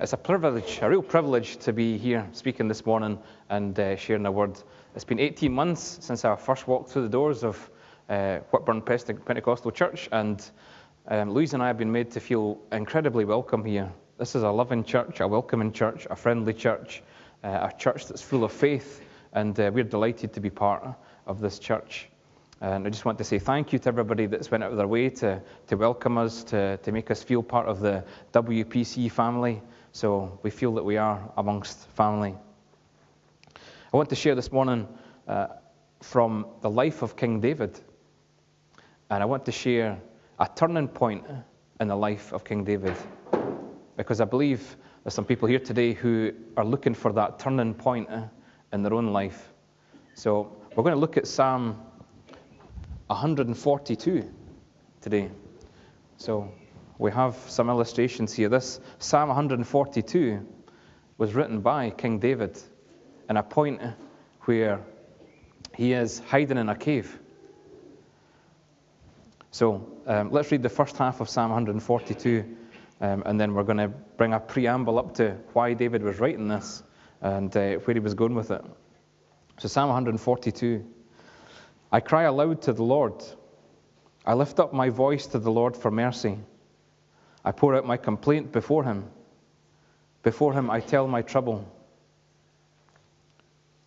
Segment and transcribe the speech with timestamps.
[0.00, 3.16] It's a privilege, a real privilege to be here speaking this morning
[3.48, 4.60] and uh, sharing a word.
[4.96, 7.70] It's been 18 months since I first walked through the doors of
[8.08, 10.50] uh, Whitburn Pentecostal Church, and
[11.06, 13.88] um, Louise and I have been made to feel incredibly welcome here.
[14.18, 17.04] This is a loving church, a welcoming church, a friendly church,
[17.44, 19.00] uh, a church that's full of faith,
[19.32, 20.88] and uh, we're delighted to be part
[21.28, 22.08] of this church.
[22.60, 24.88] And I just want to say thank you to everybody that's went out of their
[24.88, 28.02] way to, to welcome us, to, to make us feel part of the
[28.32, 29.62] WPC family.
[29.94, 32.34] So we feel that we are amongst family.
[33.54, 34.88] I want to share this morning
[35.28, 35.46] uh,
[36.02, 37.78] from the life of King David.
[39.08, 39.96] And I want to share
[40.40, 41.24] a turning point
[41.78, 42.96] in the life of King David.
[43.96, 48.08] Because I believe there's some people here today who are looking for that turning point
[48.72, 49.52] in their own life.
[50.14, 51.80] So we're going to look at Psalm
[53.06, 54.28] 142
[55.00, 55.30] today.
[56.16, 56.52] So
[56.98, 58.48] we have some illustrations here.
[58.48, 60.46] This Psalm 142
[61.18, 62.58] was written by King David
[63.28, 63.80] in a point
[64.42, 64.80] where
[65.74, 67.18] he is hiding in a cave.
[69.50, 72.56] So um, let's read the first half of Psalm 142,
[73.00, 76.48] um, and then we're going to bring a preamble up to why David was writing
[76.48, 76.82] this
[77.20, 78.62] and uh, where he was going with it.
[79.58, 80.84] So, Psalm 142
[81.92, 83.22] I cry aloud to the Lord.
[84.26, 86.38] I lift up my voice to the Lord for mercy.
[87.44, 89.04] I pour out my complaint before him.
[90.22, 91.70] Before him I tell my trouble.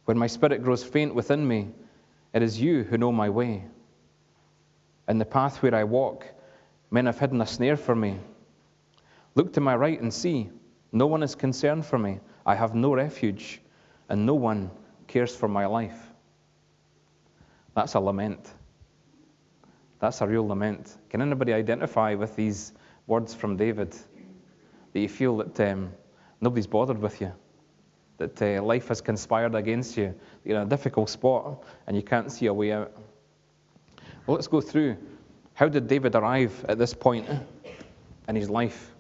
[0.06, 1.70] When my spirit grows faint within me,
[2.34, 3.66] it is you who know my way.
[5.10, 6.26] In the path where I walk,
[6.92, 8.20] men have hidden a snare for me.
[9.36, 10.50] Look to my right and see.
[10.92, 12.20] No one is concerned for me.
[12.46, 13.62] I have no refuge,
[14.10, 14.72] and no one
[15.08, 16.00] cares for my life.
[17.76, 18.54] That's a lament.
[20.00, 20.98] That's a real lament.
[21.10, 22.74] Can anybody identify with these
[23.08, 23.96] words from David,
[24.94, 25.92] that you feel that um,
[26.42, 27.32] nobody's bothered with you,
[28.18, 32.32] that uh, life has conspired against you, you're in a difficult spot and you can't
[32.32, 32.92] see a way out.
[34.26, 34.98] Well, let's go through.
[35.54, 37.28] How did David arrive at this point
[38.28, 38.94] in his life?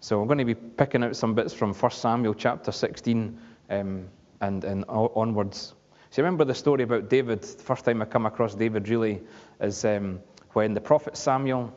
[0.00, 3.38] So we're going to be picking out some bits from 1 Samuel chapter 16
[3.70, 4.08] um,
[4.40, 5.74] and, and onwards.
[6.10, 7.42] So remember the story about David.
[7.42, 9.20] The first time I come across David really
[9.60, 10.20] is um,
[10.52, 11.72] when the prophet Samuel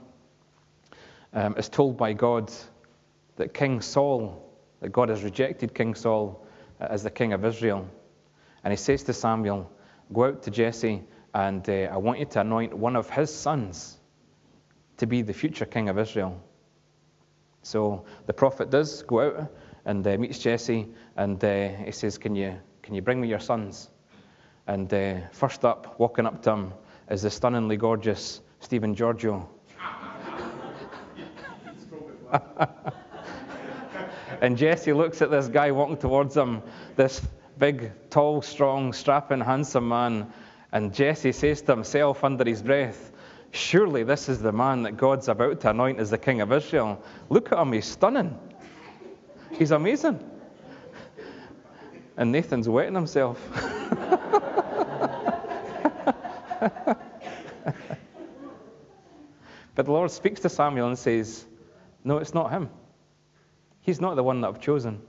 [1.38, 2.52] um, is told by God
[3.36, 4.44] that King Saul,
[4.82, 6.44] that God has rejected King Saul
[6.82, 7.88] uh, as the king of Israel.
[8.64, 9.72] And he says to Samuel,
[10.12, 11.04] Go out to Jesse,
[11.36, 14.00] and uh, I want you to anoint one of his sons
[14.98, 16.42] to be the future king of Israel.
[17.62, 19.54] So the prophet does go out
[19.86, 20.88] and uh, meets Jesse,
[21.18, 23.92] and uh, he says, can you, can you bring me your sons?
[24.66, 26.74] And uh, first up, walking up to him,
[27.12, 29.48] is the stunningly gorgeous Stephen Giorgio.
[34.42, 36.62] and Jesse looks at this guy walking towards him,
[36.96, 37.22] this
[37.58, 40.32] big, tall, strong, strapping, handsome man.
[40.72, 43.12] And Jesse says to himself under his breath,
[43.52, 47.02] Surely this is the man that God's about to anoint as the king of Israel.
[47.30, 48.38] Look at him, he's stunning.
[49.52, 50.20] He's amazing.
[52.18, 53.40] And Nathan's wetting himself.
[59.76, 61.46] but the Lord speaks to Samuel and says,
[62.08, 62.70] no, it's not him.
[63.82, 65.02] He's not the one that I've chosen.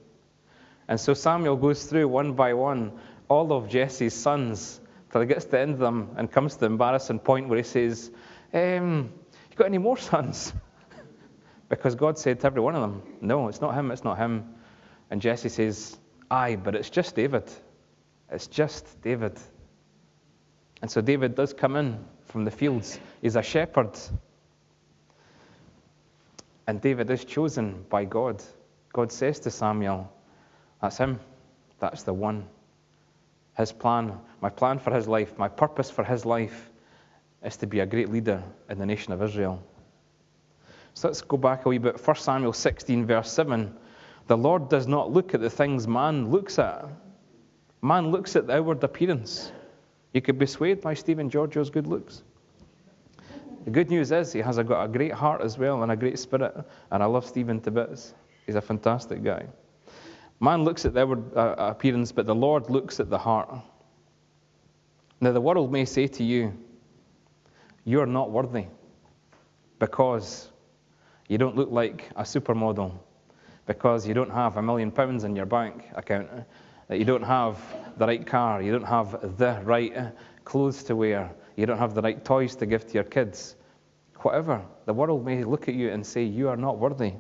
[0.89, 2.99] And so Samuel goes through one by one
[3.29, 4.81] all of Jesse's sons
[5.13, 7.59] till he gets to the end of them and comes to the embarrassing point where
[7.59, 8.11] he says,
[8.53, 9.13] um,
[9.49, 10.53] You got any more sons?
[11.69, 14.55] because God said to every one of them, No, it's not him, it's not him.
[15.09, 15.97] And Jesse says,
[16.29, 17.45] Aye, but it's just David.
[18.29, 19.39] It's just David.
[20.83, 22.99] And so David does come in from the fields.
[23.23, 23.97] He's a shepherd.
[26.69, 28.45] And David is chosen by God.
[28.93, 30.13] God says to Samuel,
[30.83, 31.19] That's him.
[31.79, 32.47] That's the one.
[33.57, 34.13] His plan,
[34.43, 36.71] my plan for his life, my purpose for his life
[37.43, 39.63] is to be a great leader in the nation of Israel.
[40.93, 42.07] So let's go back a wee bit.
[42.07, 43.75] 1 Samuel 16, verse 7.
[44.27, 46.85] The Lord does not look at the things man looks at.
[47.81, 49.51] Man looks at the outward appearance.
[50.13, 52.23] You could be swayed by Stephen Giorgio's good looks.
[53.69, 55.97] The good news is he has a, got a great heart as well and a
[55.97, 56.57] great spirit,
[56.91, 58.15] and I love Stephen to bits.
[58.47, 59.45] He's a fantastic guy.
[60.41, 63.55] Man looks at the outward uh, appearance, but the Lord looks at the heart.
[65.21, 66.55] Now, the world may say to you,
[67.85, 68.69] You're not worthy
[69.79, 70.49] because
[71.29, 72.95] you don't look like a supermodel,
[73.67, 76.31] because you don't have a million pounds in your bank account,
[76.87, 77.59] that you don't have
[77.99, 80.15] the right car, you don't have the right
[80.45, 83.57] clothes to wear, you don't have the right toys to give to your kids
[84.23, 84.63] whatever.
[84.87, 87.15] The world may look at you and say, You are not worthy.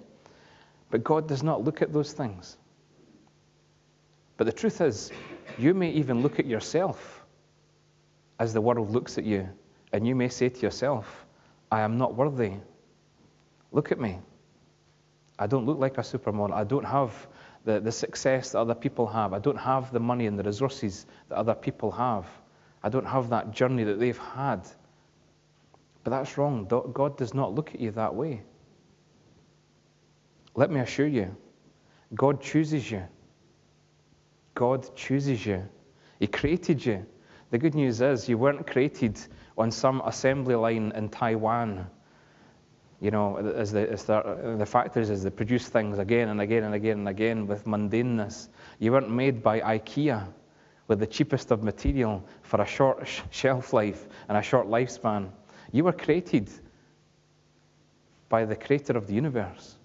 [0.91, 2.57] But God does not look at those things.
[4.37, 5.11] But the truth is,
[5.59, 7.25] you may even look at yourself
[8.39, 9.49] as the world looks at you,
[9.93, 11.27] and you may say to yourself,
[11.71, 12.53] I am not worthy.
[13.73, 14.19] Look at me.
[15.39, 16.53] I don't look like a supermodel.
[16.53, 17.27] I don't have
[17.65, 19.35] the, the success that other people have.
[19.35, 22.27] I don't have the money and the resources that other people have.
[22.89, 24.67] I don't have that journey that they've had.
[26.05, 26.65] But that's wrong.
[26.65, 28.41] God does not look at you that way.
[30.55, 31.37] Let me assure you,
[32.15, 33.03] God chooses you.
[34.55, 35.69] God chooses you.
[36.19, 37.05] He created you.
[37.51, 39.21] The good news is you weren't created
[39.59, 41.87] on some assembly line in Taiwan.
[43.03, 46.65] You know, as the, as the, the factories as they produce things again and again
[46.65, 48.49] and again and again with mundaneness.
[48.79, 50.27] You weren't made by IKEA
[50.89, 55.31] with the cheapest of material for a short shelf life and a short lifespan.
[55.71, 56.51] You were created
[58.29, 59.77] by the creator of the universe.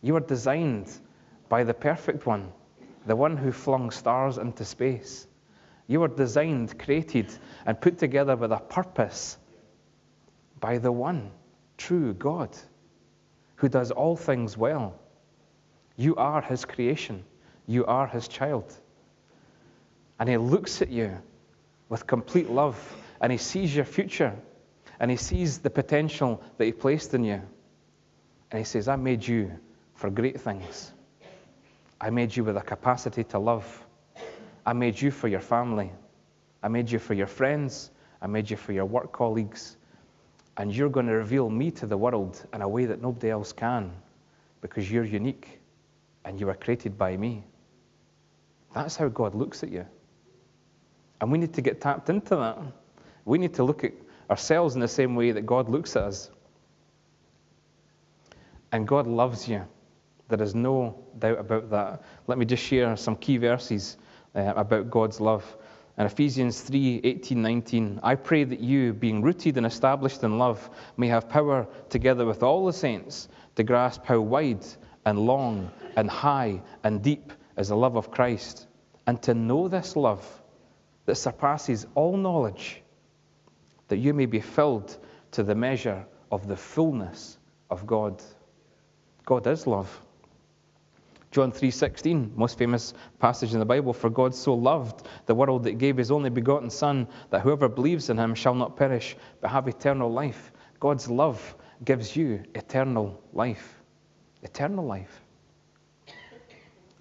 [0.00, 0.90] You were designed
[1.48, 2.52] by the perfect one,
[3.06, 5.26] the one who flung stars into space.
[5.88, 7.32] You were designed, created,
[7.66, 9.36] and put together with a purpose
[10.60, 11.30] by the one
[11.76, 12.56] true God
[13.56, 14.94] who does all things well.
[15.96, 17.24] You are his creation,
[17.66, 18.72] you are his child.
[20.22, 21.20] And he looks at you
[21.88, 22.78] with complete love,
[23.20, 24.32] and he sees your future,
[25.00, 27.42] and he sees the potential that he placed in you.
[28.52, 29.50] And he says, I made you
[29.96, 30.92] for great things.
[32.00, 33.84] I made you with a capacity to love.
[34.64, 35.90] I made you for your family.
[36.62, 37.90] I made you for your friends.
[38.20, 39.76] I made you for your work colleagues.
[40.56, 43.52] And you're going to reveal me to the world in a way that nobody else
[43.52, 43.90] can
[44.60, 45.58] because you're unique
[46.24, 47.42] and you were created by me.
[48.72, 49.84] That's how God looks at you.
[51.22, 52.58] And we need to get tapped into that.
[53.24, 53.92] We need to look at
[54.28, 56.30] ourselves in the same way that God looks at us.
[58.72, 59.64] And God loves you.
[60.26, 62.02] There is no doubt about that.
[62.26, 63.98] Let me just share some key verses
[64.34, 65.44] uh, about God's love.
[65.96, 70.68] In Ephesians 3 18, 19, I pray that you, being rooted and established in love,
[70.96, 74.66] may have power together with all the saints to grasp how wide
[75.06, 78.66] and long and high and deep is the love of Christ,
[79.06, 80.41] and to know this love
[81.06, 82.82] that surpasses all knowledge,
[83.88, 84.96] that you may be filled
[85.32, 87.38] to the measure of the fullness
[87.70, 88.22] of God.
[89.24, 90.04] God is love.
[91.30, 95.70] John 3:16, most famous passage in the Bible, for God so loved the world that
[95.70, 99.50] he gave his only begotten son that whoever believes in him shall not perish but
[99.50, 100.52] have eternal life.
[100.78, 103.82] God's love gives you eternal life.
[104.42, 105.22] Eternal life.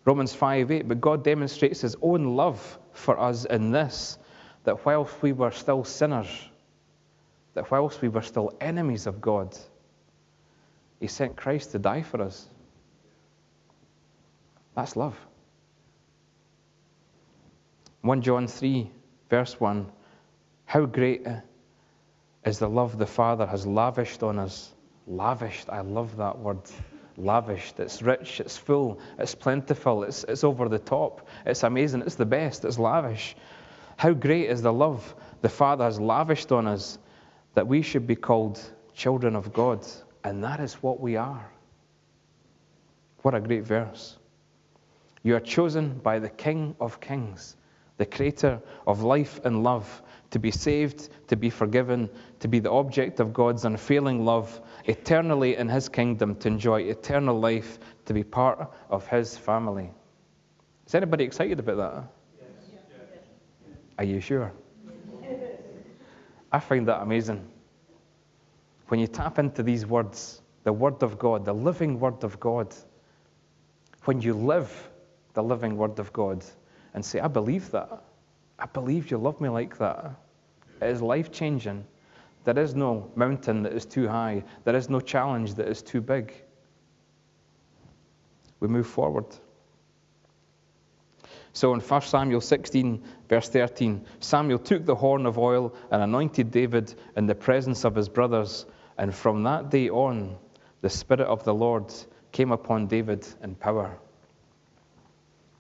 [0.06, 4.18] Romans 5:8, but God demonstrates his own love for us in this
[4.64, 6.28] that whilst we were still sinners,
[7.54, 9.58] that whilst we were still enemies of God,
[11.00, 12.48] he sent Christ to die for us.
[14.76, 15.18] That's love.
[18.02, 18.90] 1 John 3,
[19.30, 19.92] verse 1
[20.66, 21.26] How great
[22.46, 24.74] is the love the Father has lavished on us.
[25.08, 26.62] Lavished, I love that word.
[27.18, 27.80] Lavished.
[27.80, 32.26] It's rich, it's full, it's plentiful, it's, it's over the top, it's amazing, it's the
[32.26, 33.36] best, it's lavish.
[33.98, 36.98] How great is the love the Father has lavished on us
[37.54, 38.60] that we should be called
[38.94, 39.86] children of God.
[40.24, 41.52] And that is what we are.
[43.24, 44.18] What a great verse.
[45.24, 47.56] You are chosen by the King of Kings,
[47.98, 50.02] the creator of life and love,
[50.32, 52.10] to be saved, to be forgiven,
[52.40, 57.40] to be the object of God's unfailing love, eternally in his kingdom, to enjoy eternal
[57.40, 59.92] life, to be part of his family.
[60.88, 62.04] Is anybody excited about that?
[62.40, 62.50] Yes.
[63.98, 64.52] Are you sure?
[66.52, 67.48] I find that amazing.
[68.88, 72.76] When you tap into these words, the Word of God, the living Word of God,
[74.04, 74.90] when you live
[75.34, 76.44] the living Word of God
[76.94, 78.04] and say, I believe that.
[78.62, 80.16] I believe you love me like that.
[80.82, 81.84] It is life changing.
[82.44, 86.02] There is no mountain that is too high, there is no challenge that is too
[86.02, 86.34] big.
[88.60, 89.26] We move forward.
[91.54, 96.52] So in 1 Samuel 16, verse 13, Samuel took the horn of oil and anointed
[96.52, 98.66] David in the presence of his brothers.
[98.98, 100.38] And from that day on,
[100.82, 101.94] the Spirit of the Lord
[102.32, 103.98] came upon David in power.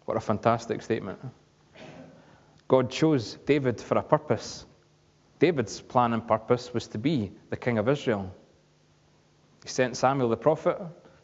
[0.05, 1.19] What a fantastic statement.
[2.71, 4.65] God chose David for a purpose.
[5.39, 8.33] David's plan and purpose was to be the king of Israel.
[9.61, 10.77] He sent Samuel the prophet.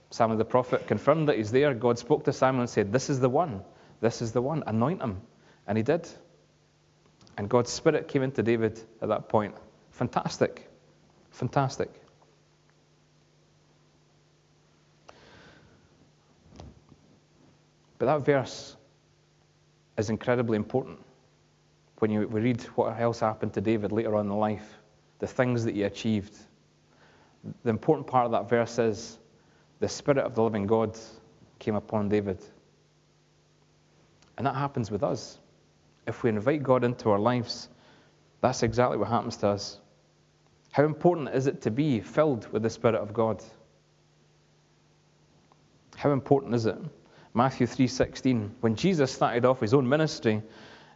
[0.10, 1.74] Samuel the prophet confirmed that he's there.
[1.74, 3.64] God spoke to Samuel and said, This is the one.
[4.02, 4.62] This is the one.
[4.68, 5.22] Anoint him.
[5.68, 6.10] And he did.
[7.38, 9.56] And God's spirit came into David at that point.
[9.92, 10.70] Fantastic.
[11.32, 11.90] Fantastic.
[18.00, 18.76] But that verse
[19.98, 21.00] is incredibly important
[22.00, 24.78] when you, we read what else happened to David later on in life,
[25.20, 26.36] the things that he achieved.
[27.64, 29.20] The important part of that verse is
[29.80, 30.98] the Spirit of the living God
[31.60, 32.44] came upon David.
[34.38, 35.40] And that happens with us.
[36.06, 37.70] If we invite God into our lives,
[38.42, 39.80] that's exactly what happens to us.
[40.72, 43.44] How important is it to be filled with the Spirit of God?
[45.96, 46.78] How important is it?
[47.34, 48.52] Matthew 3:16.
[48.62, 50.44] When Jesus started off his own ministry,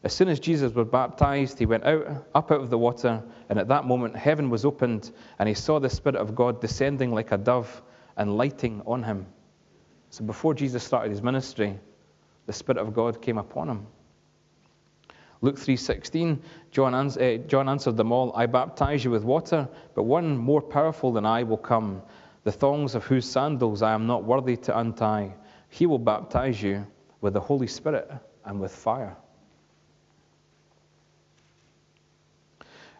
[0.03, 3.59] as soon as Jesus was baptized, he went out up out of the water, and
[3.59, 7.31] at that moment heaven was opened, and he saw the Spirit of God descending like
[7.31, 7.81] a dove
[8.17, 9.27] and lighting on him.
[10.09, 11.79] So before Jesus started his ministry,
[12.47, 13.87] the Spirit of God came upon him.
[15.41, 16.39] Luke 3:16,
[16.71, 21.11] John, uh, John answered them all, "I baptize you with water, but one more powerful
[21.11, 22.01] than I will come,
[22.43, 25.35] the thongs of whose sandals I am not worthy to untie.
[25.69, 26.85] He will baptize you
[27.21, 28.11] with the Holy Spirit
[28.45, 29.15] and with fire."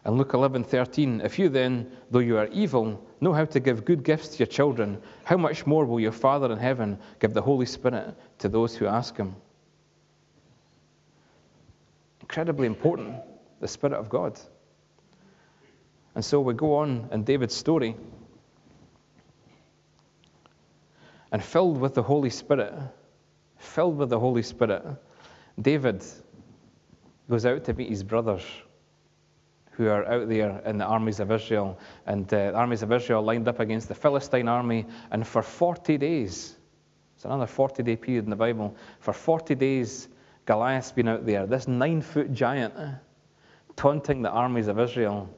[0.04, 4.02] And Luke 11:13, if you then, though you are evil, know how to give good
[4.02, 7.66] gifts to your children, how much more will your Father in heaven give the Holy
[7.66, 9.36] Spirit to those who ask him?
[12.32, 13.14] incredibly important
[13.60, 14.40] the Spirit of God.
[16.14, 17.94] And so we go on in David's story.
[21.30, 22.72] And filled with the Holy Spirit,
[23.58, 24.82] filled with the Holy Spirit,
[25.60, 26.02] David
[27.28, 28.42] goes out to meet his brothers
[29.72, 31.78] who are out there in the armies of Israel.
[32.06, 34.86] And uh, the armies of Israel lined up against the Philistine army.
[35.10, 36.56] And for 40 days,
[37.22, 40.08] it's another 40 day period in the Bible, for 40 days,
[40.44, 42.74] Goliath's been out there, this nine foot giant,
[43.76, 45.28] taunting the armies of Israel,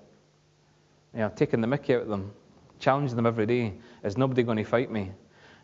[1.13, 2.33] you know, taking the mickey out of them,
[2.79, 3.75] challenging them every day.
[4.03, 5.13] Is nobody going to fight me?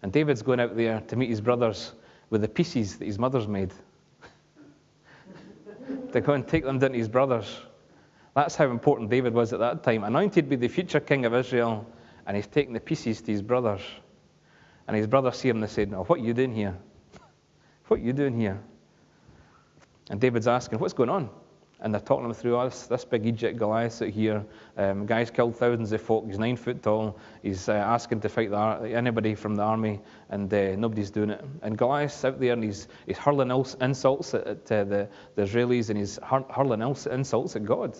[0.02, 1.92] And David's going out there to meet his brothers
[2.28, 3.72] with the pieces that his mother's made.
[6.12, 7.60] to go and take them down to his brothers.
[8.34, 10.04] That's how important David was at that time.
[10.04, 11.86] Anointed to be the future king of Israel,
[12.26, 13.82] and he's taking the pieces to his brothers.
[14.86, 16.76] And his brothers see him and they say, No, what are you doing here?
[17.88, 18.60] what are you doing here?
[20.10, 21.30] And David's asking, What's going on?
[21.82, 22.86] And they're talking him through us.
[22.86, 24.44] This big Egypt Goliath out here.
[24.76, 26.26] Um, guy's killed thousands of folk.
[26.26, 27.18] He's nine foot tall.
[27.42, 31.42] He's uh, asking to fight ar- anybody from the army, and uh, nobody's doing it.
[31.62, 35.88] And Goliath's out there, and he's, he's hurling insults at, at uh, the, the Israelis,
[35.88, 37.96] and he's hur- hurling insults at God.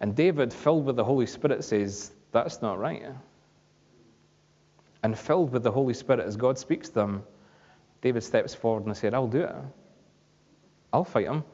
[0.00, 3.04] And David, filled with the Holy Spirit, says, That's not right.
[5.02, 7.22] And filled with the Holy Spirit, as God speaks to them,
[8.02, 9.54] David steps forward and said, I'll do it.
[10.92, 11.44] I'll fight him.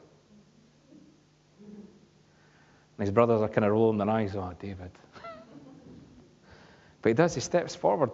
[2.97, 4.35] And his brothers are kind of rolling their eyes.
[4.35, 4.91] Oh, David.
[7.01, 8.11] but he does, he steps forward.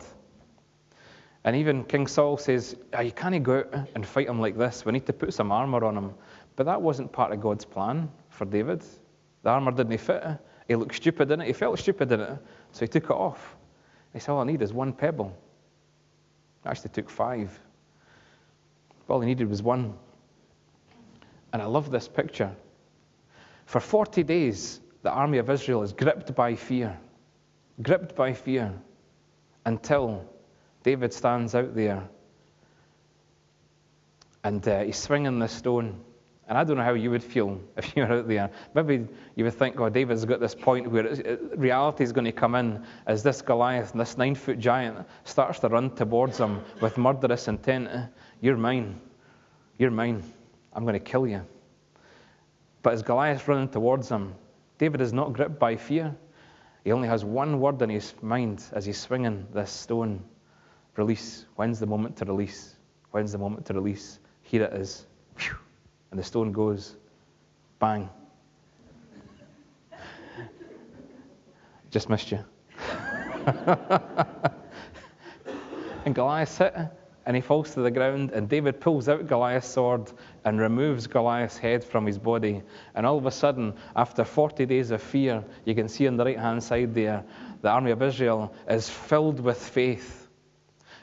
[1.44, 4.86] And even King Saul says, oh, You can't go out and fight him like this.
[4.86, 6.14] We need to put some armor on him.
[6.56, 8.84] But that wasn't part of God's plan for David.
[9.44, 10.24] The armor didn't fit.
[10.68, 11.48] He looked stupid in it.
[11.48, 12.38] He felt stupid in it.
[12.72, 13.56] So he took it off.
[14.14, 15.36] He said, All I need is one pebble.
[16.66, 17.58] It actually took five.
[19.08, 19.94] All he needed was one.
[21.54, 22.56] And I love this picture.
[23.66, 26.98] For 40 days, the army of Israel is gripped by fear,
[27.82, 28.74] gripped by fear,
[29.66, 30.26] until
[30.84, 32.08] David stands out there
[34.44, 36.00] and uh, he's swinging the stone.
[36.50, 38.50] And I don't know how you would feel if you were out there.
[38.74, 42.56] Maybe you would think, oh, David's got this point where reality is going to come
[42.56, 47.48] in as this Goliath, this nine foot giant, starts to run towards him with murderous
[47.48, 47.88] intent.
[48.42, 49.00] You're mine.
[49.78, 50.24] You're mine.
[50.74, 51.46] I'm going to kill you.
[52.82, 54.34] But as Goliath's running towards him,
[54.80, 56.16] David is not gripped by fear.
[56.84, 60.24] He only has one word in his mind as he's swinging this stone
[60.96, 61.46] release.
[61.58, 62.76] When's the moment to release?
[63.12, 64.20] When's the moment to release?
[64.42, 65.06] Here it is.
[66.12, 66.96] And the stone goes
[67.80, 68.10] bang.
[71.92, 72.40] Just missed you.
[76.06, 76.76] and Goliath's hit
[77.30, 80.12] and he falls to the ground, and David pulls out Goliath's sword
[80.46, 82.64] and removes Goliath's head from his body.
[82.96, 86.26] And all of a sudden, after 40 days of fear, you can see on the
[86.26, 87.24] right hand side there,
[87.62, 90.28] the army of Israel is filled with faith.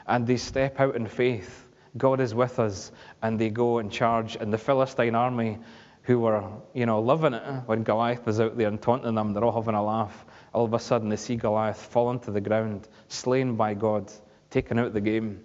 [0.05, 1.66] And they step out in faith.
[1.97, 4.35] God is with us, and they go and charge.
[4.35, 5.57] And the Philistine army,
[6.03, 9.43] who were, you know, loving it when Goliath was out there and taunting them, they're
[9.43, 10.25] all having a laugh.
[10.53, 14.11] All of a sudden, they see Goliath fallen to the ground, slain by God,
[14.49, 15.43] taken out of the game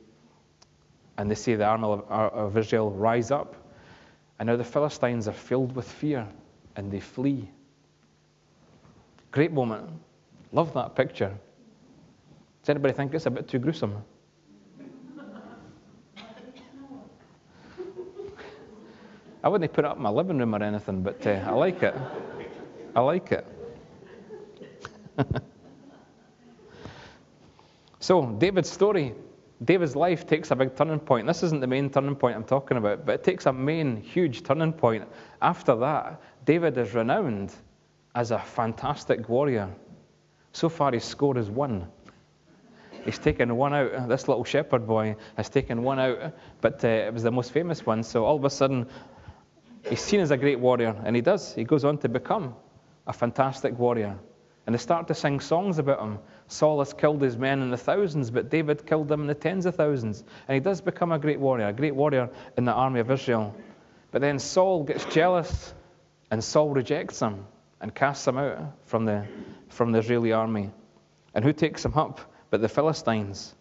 [1.19, 3.55] and they see the army of, of Israel rise up.
[4.39, 6.27] And now the Philistines are filled with fear
[6.77, 7.49] and they flee.
[9.31, 9.89] Great moment.
[10.53, 11.33] Love that picture.
[12.63, 14.05] Does anybody think it's a bit too gruesome?
[19.45, 21.83] I wouldn't put it up in my living room or anything, but uh, I like
[21.83, 21.95] it.
[22.95, 23.47] I like it.
[27.99, 29.15] so, David's story,
[29.65, 31.27] David's life takes a big turning point.
[31.27, 34.45] This isn't the main turning point I'm talking about, but it takes a main, huge
[34.45, 35.09] turning point.
[35.41, 37.53] After that, David is renowned
[38.15, 39.69] as a fantastic warrior.
[40.53, 41.89] So far, his score is one.
[43.05, 44.09] He's taken one out.
[44.09, 47.85] This little shepherd boy has taken one out, but uh, it was the most famous
[47.85, 48.03] one.
[48.05, 48.87] So all of a sudden,
[49.89, 51.55] he's seen as a great warrior, and he does.
[51.55, 52.55] He goes on to become
[53.07, 54.19] a fantastic warrior.
[54.67, 56.19] And they start to sing songs about him.
[56.47, 59.67] Saul has killed his men in the thousands, but David killed them in the tens
[59.67, 60.23] of thousands.
[60.47, 63.55] And he does become a great warrior, a great warrior in the army of Israel.
[64.13, 65.75] But then Saul gets jealous,
[66.31, 67.47] and Saul rejects him
[67.81, 69.27] and casts him out from the,
[69.69, 70.71] from the Israeli army.
[71.35, 72.21] And who takes him up
[72.51, 73.55] but the Philistines?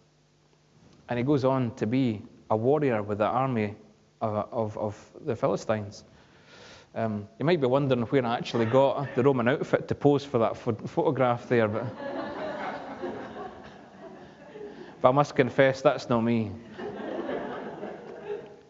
[1.08, 3.74] And he goes on to be a warrior with the army
[4.20, 6.04] of, of, of the Philistines.
[6.94, 10.36] Um, you might be wondering where I actually got the Roman outfit to pose for
[10.38, 11.86] that photograph there, but,
[15.00, 16.52] but I must confess that's not me.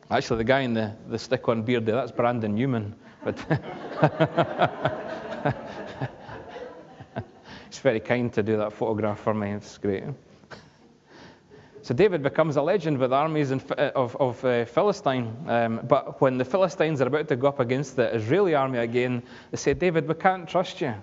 [0.09, 2.95] Actually, the guy in the, the stick on beard there, that's Brandon Newman.
[3.25, 3.39] But
[7.67, 9.53] it's very kind to do that photograph for me.
[9.53, 10.05] It's great.
[11.83, 15.37] So David becomes a legend with armies of, of uh, Philistine.
[15.49, 19.21] Um, but when the Philistines are about to go up against the Israeli army again,
[19.51, 20.95] they say, David, we can't trust you.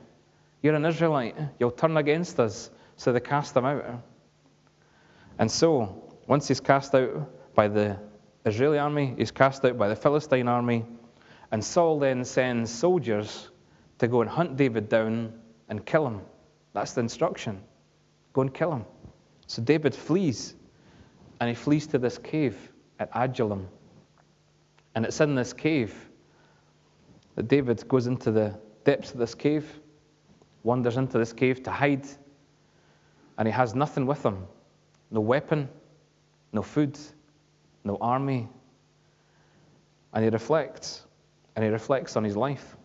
[0.61, 1.35] You're an Israelite.
[1.59, 2.69] You'll turn against us.
[2.95, 4.01] So they cast him out.
[5.37, 7.97] And so, once he's cast out by the
[8.45, 10.85] Israeli army, he's cast out by the Philistine army.
[11.51, 13.49] And Saul then sends soldiers
[13.97, 15.33] to go and hunt David down
[15.67, 16.21] and kill him.
[16.71, 17.61] That's the instruction.
[18.31, 18.85] Go and kill him.
[19.47, 20.55] So David flees
[21.39, 22.57] and he flees to this cave
[22.99, 23.67] at Adullam.
[24.95, 25.95] And it's in this cave
[27.35, 29.65] that David goes into the depths of this cave,
[30.63, 32.05] wanders into this cave to hide,
[33.37, 34.45] and he has nothing with him
[35.11, 35.67] no weapon,
[36.53, 36.97] no food,
[37.83, 38.47] no army.
[40.13, 41.03] And he reflects,
[41.55, 42.75] and he reflects on his life.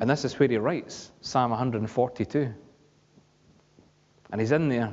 [0.00, 2.52] And this is where he writes Psalm 142.
[4.30, 4.86] And he's in there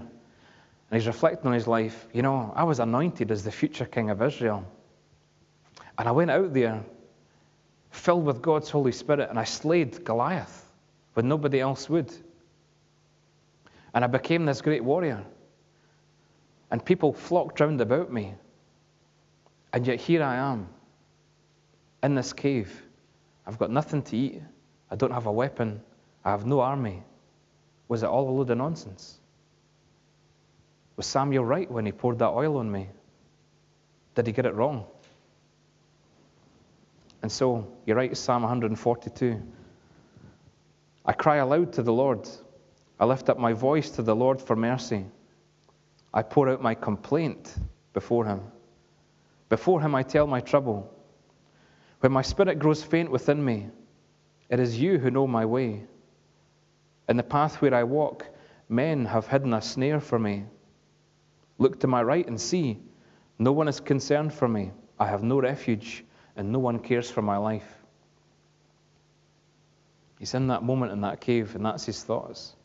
[0.93, 2.08] and he's reflecting on his life.
[2.13, 4.63] You know, I was anointed as the future king of Israel.
[5.98, 6.84] And I went out there
[7.91, 10.72] filled with God's Holy Spirit and I slayed Goliath
[11.13, 12.13] when nobody else would.
[13.93, 15.24] And I became this great warrior.
[16.72, 18.34] And people flocked round about me.
[19.74, 20.67] And yet here I am
[22.04, 22.84] in this cave.
[23.46, 24.41] I've got nothing to eat.
[24.91, 25.82] I don't have a weapon.
[26.24, 27.04] I have no army.
[27.88, 29.19] Was it all a load of nonsense?
[30.95, 32.89] Was Samuel right when he poured that oil on me?
[34.15, 34.86] Did he get it wrong?
[37.21, 39.41] And so you write Psalm 142.
[41.06, 42.27] I cry aloud to the Lord.
[42.99, 45.06] I lift up my voice to the Lord for mercy.
[46.13, 47.56] I pour out my complaint
[47.93, 48.41] before him.
[49.49, 50.93] Before him I tell my trouble.
[52.01, 53.69] When my spirit grows faint within me,
[54.49, 55.86] it is you who know my way.
[57.10, 58.27] In the path where I walk,
[58.69, 60.43] men have hidden a snare for me.
[61.58, 62.80] Look to my right and see.
[63.39, 64.72] No one is concerned for me.
[65.00, 67.84] I have no refuge, and no one cares for my life.
[70.20, 72.56] He's in that moment in that cave, and that's his thoughts.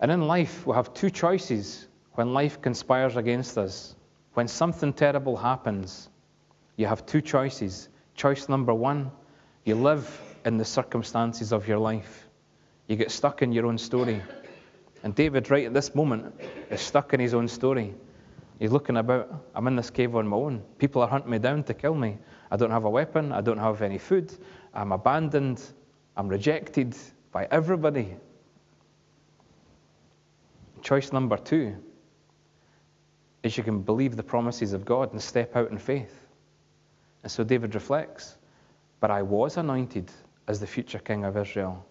[0.00, 3.94] And in life, we have two choices when life conspires against us.
[4.34, 6.08] When something terrible happens,
[6.76, 7.88] you have two choices.
[8.16, 9.12] Choice number one,
[9.64, 12.28] you live in the circumstances of your life.
[12.88, 14.20] You get stuck in your own story.
[15.02, 16.34] And David, right at this moment,
[16.70, 17.94] is stuck in his own story.
[18.58, 19.44] He's looking about.
[19.54, 20.62] I'm in this cave on my own.
[20.78, 22.18] People are hunting me down to kill me.
[22.50, 23.32] I don't have a weapon.
[23.32, 24.32] I don't have any food.
[24.72, 25.60] I'm abandoned.
[26.16, 26.96] I'm rejected
[27.32, 28.14] by everybody.
[30.82, 31.74] Choice number two
[33.42, 36.28] is you can believe the promises of God and step out in faith.
[37.22, 38.36] And so David reflects,
[39.00, 40.10] but I was anointed
[40.46, 41.84] as the future king of Israel.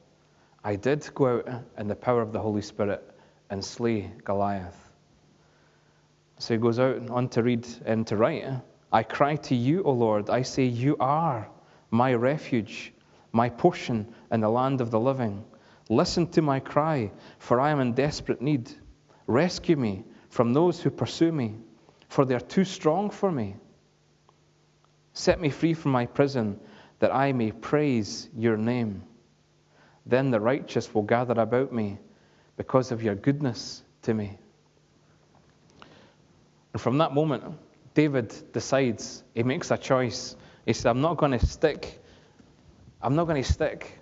[0.63, 3.03] I did go out in the power of the Holy Spirit
[3.49, 4.89] and slay Goliath.
[6.37, 8.45] So he goes out on to read and to write.
[8.91, 10.29] I cry to you, O Lord.
[10.29, 11.47] I say, You are
[11.89, 12.93] my refuge,
[13.31, 15.43] my portion in the land of the living.
[15.89, 18.71] Listen to my cry, for I am in desperate need.
[19.27, 21.55] Rescue me from those who pursue me,
[22.07, 23.55] for they are too strong for me.
[25.13, 26.59] Set me free from my prison,
[26.99, 29.03] that I may praise your name.
[30.05, 31.97] Then the righteous will gather about me
[32.57, 34.37] because of your goodness to me.
[36.73, 37.43] And from that moment,
[37.93, 40.35] David decides, he makes a choice.
[40.65, 41.99] He says, I'm not going to stick,
[43.01, 43.99] I'm not going to stick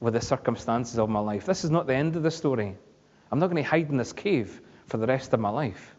[0.00, 1.46] with the circumstances of my life.
[1.46, 2.76] This is not the end of the story.
[3.30, 5.94] I'm not going to hide in this cave for the rest of my life.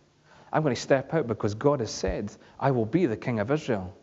[0.52, 3.52] I'm going to step out because God has said, I will be the king of
[3.52, 3.96] Israel.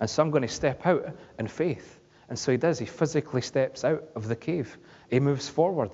[0.00, 1.98] And so I'm going to step out in faith.
[2.28, 2.78] And so he does.
[2.78, 4.78] He physically steps out of the cave.
[5.10, 5.90] He moves forward.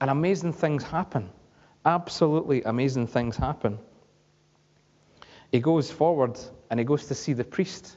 [0.00, 1.30] And amazing things happen.
[1.84, 3.78] Absolutely amazing things happen.
[5.52, 6.38] He goes forward
[6.70, 7.96] and he goes to see the priest,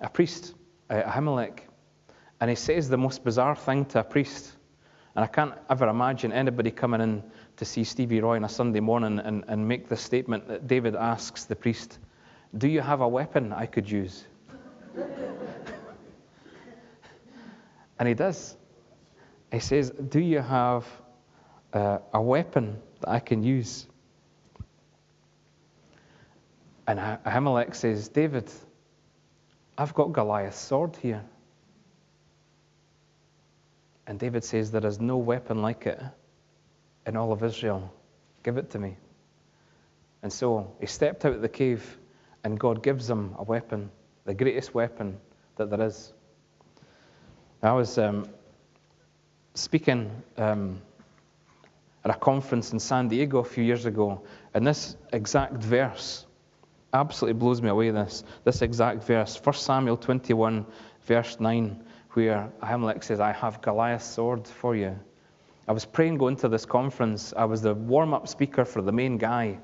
[0.00, 0.54] a priest,
[0.90, 1.60] uh, Ahimelech.
[2.40, 4.52] And he says the most bizarre thing to a priest.
[5.16, 7.24] And I can't ever imagine anybody coming in
[7.56, 10.94] to see Stevie Roy on a Sunday morning and, and make the statement that David
[10.94, 11.98] asks the priest,
[12.56, 14.24] Do you have a weapon I could use?
[17.98, 18.56] And he does.
[19.52, 20.86] He says, Do you have
[21.72, 23.86] uh, a weapon that I can use?
[26.86, 28.50] And Ahimelech says, David,
[29.76, 31.22] I've got Goliath's sword here.
[34.06, 36.00] And David says, There is no weapon like it
[37.06, 37.92] in all of Israel.
[38.42, 38.96] Give it to me.
[40.22, 41.98] And so he stepped out of the cave,
[42.42, 43.90] and God gives him a weapon,
[44.28, 45.18] the greatest weapon
[45.56, 46.12] that there is.
[47.62, 48.28] I was um,
[49.54, 50.82] speaking um,
[52.04, 54.20] at a conference in San Diego a few years ago,
[54.52, 56.26] and this exact verse
[56.92, 57.90] absolutely blows me away.
[57.90, 60.66] This, this exact verse, 1 Samuel 21,
[61.04, 64.94] verse 9 where Ahimelech says, I have Goliath's sword for you.
[65.66, 67.32] I was praying going to this conference.
[67.34, 69.58] I was the warm up speaker for the main guy.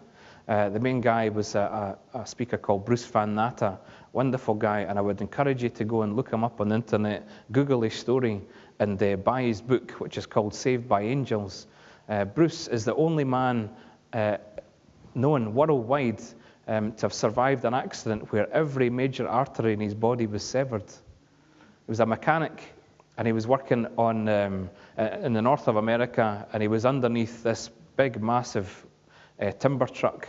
[0.46, 3.79] Uh, the main guy was a, a, a, speaker called Bruce Van Natta,
[4.14, 6.77] wonderful guy, and I would encourage you to go and look him up on the
[6.77, 8.40] internet, Google his story,
[8.79, 11.66] and uh, buy his book, which is called Saved by Angels.
[12.09, 13.68] Uh, Bruce is the only man
[14.12, 14.37] uh,
[15.16, 16.22] known worldwide
[16.68, 20.88] um, to have survived an accident where every major artery in his body was severed.
[20.88, 22.72] He was a mechanic,
[23.18, 27.42] and he was working on um, in the north of America, and he was underneath
[27.42, 28.87] this big, massive
[29.40, 30.29] uh, timber truck,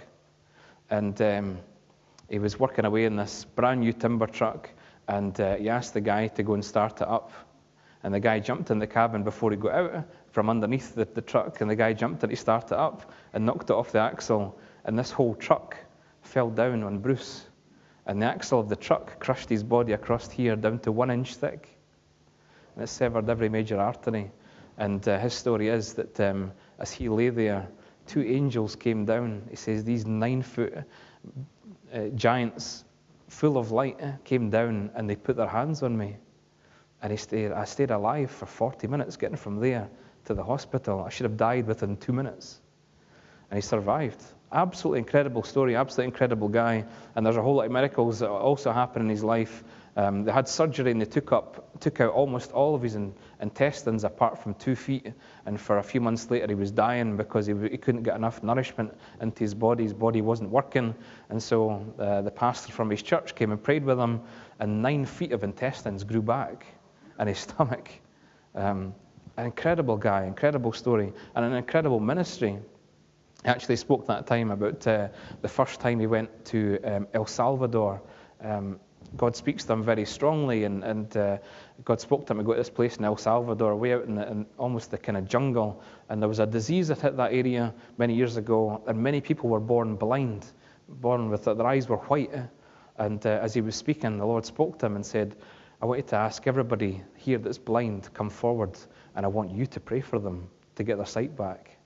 [0.89, 1.59] and um,
[2.29, 4.69] he was working away in this brand new timber truck,
[5.07, 7.31] and uh, he asked the guy to go and start it up,
[8.03, 11.21] and the guy jumped in the cabin before he got out from underneath the, the
[11.21, 13.99] truck, and the guy jumped and he started it up and knocked it off the
[13.99, 15.77] axle, and this whole truck
[16.21, 17.45] fell down on Bruce
[18.05, 21.35] and the axle of the truck crushed his body across here down to one inch
[21.35, 21.75] thick.
[22.75, 24.31] And it severed every major artery.
[24.77, 27.67] And uh, his story is that um, as he lay there,
[28.05, 29.47] two angels came down.
[29.49, 30.73] He says these nine foot
[31.95, 32.83] uh, giants,
[33.29, 36.17] full of light, came down and they put their hands on me.
[37.01, 39.89] And he stayed, I stayed alive for 40 minutes getting from there
[40.25, 41.03] to the hospital.
[41.03, 42.59] I should have died within two minutes.
[43.49, 44.21] And he survived.
[44.51, 46.85] Absolutely incredible story, absolutely incredible guy.
[47.15, 49.63] And there's a whole lot of miracles that also happen in his life.
[49.97, 53.13] Um, they had surgery and they took up, took out almost all of his in,
[53.39, 55.13] intestines apart from two feet.
[55.45, 58.43] And for a few months later, he was dying because he, he couldn't get enough
[58.43, 59.83] nourishment into his body.
[59.83, 60.93] His body wasn't working.
[61.29, 64.21] And so uh, the pastor from his church came and prayed with him,
[64.59, 66.65] and nine feet of intestines grew back
[67.17, 67.89] in his stomach.
[68.53, 68.93] Um,
[69.37, 72.57] an incredible guy, incredible story, and an incredible ministry.
[73.43, 75.07] He actually spoke that time about uh,
[75.41, 78.01] the first time he went to um, El Salvador.
[78.41, 78.79] Um,
[79.17, 81.37] God speaks to him very strongly, and, and uh,
[81.83, 84.15] God spoke to him to go to this place in El Salvador, way out in,
[84.15, 85.81] the, in, almost the kind of jungle.
[86.09, 89.49] And there was a disease that hit that area many years ago, and many people
[89.49, 90.45] were born blind,
[90.87, 92.33] born with their eyes were white.
[92.97, 95.35] And uh, as he was speaking, the Lord spoke to him and said,
[95.81, 98.77] I want you to ask everybody here that's blind, come forward,
[99.15, 101.77] and I want you to pray for them to get their sight back.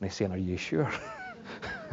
[0.00, 0.90] And he's saying, Are you sure?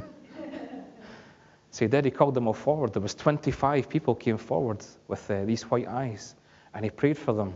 [1.71, 2.03] so he did.
[2.03, 2.93] He called them all forward.
[2.93, 6.36] There was 25 people came forward with uh, these white eyes.
[6.73, 7.53] And he prayed for them.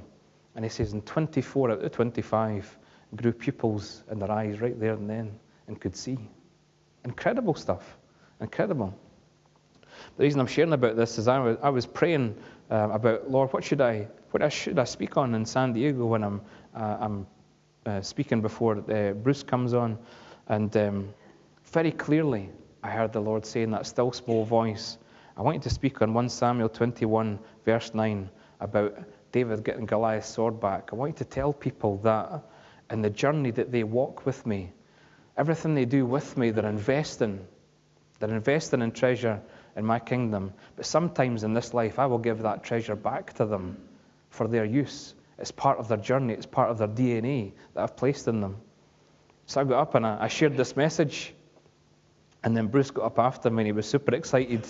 [0.56, 2.78] And he says, and 24 out of 25
[3.18, 6.18] grew pupils in their eyes right there and then and could see.
[7.04, 7.98] Incredible stuff.
[8.40, 8.98] Incredible.
[10.18, 12.38] The reason I'm sharing about this is I was, I was praying
[12.72, 16.24] uh, about, Lord, what should I, what should I speak on in San Diego when
[16.24, 16.42] I'm,
[16.74, 17.28] uh, I'm
[17.86, 19.98] uh, speaking before uh, Bruce comes on?
[20.48, 21.14] And um,
[21.66, 22.50] very clearly,
[22.86, 25.00] I heard the Lord say in that still small voice,
[25.36, 28.96] I want you to speak on 1 Samuel 21, verse 9, about
[29.32, 30.90] David getting Goliath's sword back.
[30.94, 32.44] I want you to tell people that
[32.92, 34.72] in the journey that they walk with me,
[35.36, 37.48] everything they do with me, they're investing.
[38.20, 39.42] They're investing in treasure
[39.76, 40.54] in my kingdom.
[40.76, 43.78] But sometimes in this life, I will give that treasure back to them
[44.30, 45.16] for their use.
[45.40, 48.58] It's part of their journey, it's part of their DNA that I've placed in them.
[49.48, 51.34] So I got up and I shared this message.
[52.46, 54.68] And then Bruce got up after me and he was super excited.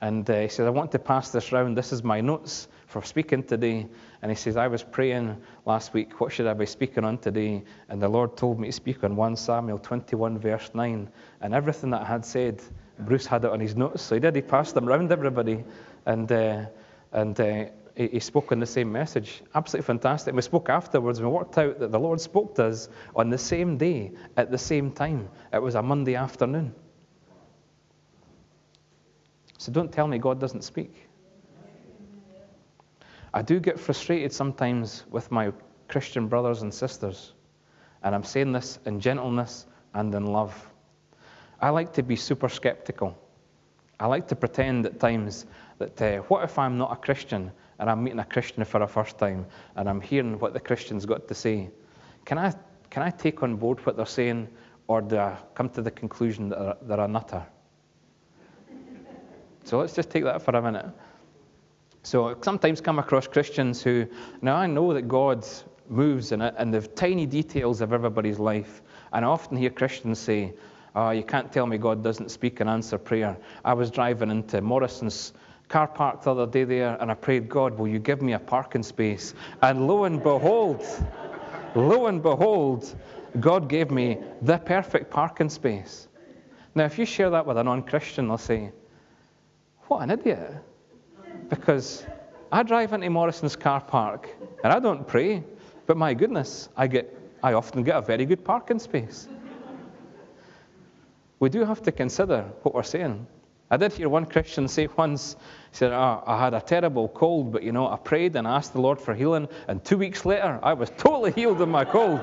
[0.00, 1.78] And uh, he said, I want to pass this round.
[1.78, 3.86] This is my notes for speaking today.
[4.20, 7.62] And he says, I was praying last week, what should I be speaking on today?
[7.88, 11.08] And the Lord told me to speak on 1 Samuel 21, verse 9.
[11.40, 12.60] And everything that I had said,
[12.98, 14.02] Bruce had it on his notes.
[14.02, 15.62] So he did, he passed them round everybody.
[16.06, 16.66] And, uh,
[17.12, 19.40] and uh, he, he spoke on the same message.
[19.54, 20.28] Absolutely fantastic.
[20.30, 23.30] And we spoke afterwards and we worked out that the Lord spoke to us on
[23.30, 25.28] the same day, at the same time.
[25.52, 26.74] It was a Monday afternoon.
[29.64, 31.08] So don't tell me God doesn't speak.
[33.32, 35.54] I do get frustrated sometimes with my
[35.88, 37.32] Christian brothers and sisters,
[38.02, 40.54] and I'm saying this in gentleness and in love.
[41.62, 43.16] I like to be super skeptical.
[43.98, 45.46] I like to pretend at times
[45.78, 48.86] that uh, what if I'm not a Christian and I'm meeting a Christian for the
[48.86, 49.46] first time
[49.76, 51.70] and I'm hearing what the Christian's got to say?
[52.26, 52.52] Can I,
[52.90, 54.46] can I take on board what they're saying
[54.88, 57.46] or do I come to the conclusion that they're, they're a nutter?
[59.64, 60.86] So let's just take that for a minute.
[62.02, 64.06] So I sometimes come across Christians who,
[64.42, 65.46] now I know that God
[65.88, 68.82] moves in, it, in the tiny details of everybody's life.
[69.12, 70.52] And I often hear Christians say,
[70.94, 73.36] oh, you can't tell me God doesn't speak and answer prayer.
[73.64, 75.32] I was driving into Morrison's
[75.68, 78.38] car park the other day there, and I prayed, God, will you give me a
[78.38, 79.34] parking space?
[79.62, 80.84] And lo and behold,
[81.74, 82.94] lo and behold,
[83.40, 86.08] God gave me the perfect parking space.
[86.74, 88.72] Now, if you share that with a non Christian, they'll say,
[89.88, 90.52] what an idiot.
[91.48, 92.04] Because
[92.50, 94.28] I drive into Morrison's car park
[94.62, 95.42] and I don't pray,
[95.86, 99.28] but my goodness, I, get, I often get a very good parking space.
[101.40, 103.26] We do have to consider what we're saying.
[103.70, 105.36] I did hear one Christian say once,
[105.70, 108.72] he said, oh, I had a terrible cold, but you know, I prayed and asked
[108.72, 112.20] the Lord for healing, and two weeks later, I was totally healed of my cold.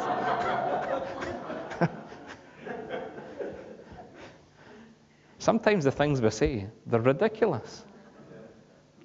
[5.42, 7.84] Sometimes the things we say, they're ridiculous.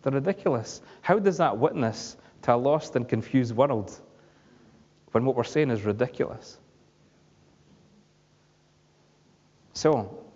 [0.03, 0.83] They're ridiculous.
[1.01, 3.99] How does that witness to a lost and confused world
[5.12, 6.59] when what we're saying is ridiculous?
[9.72, 10.27] So,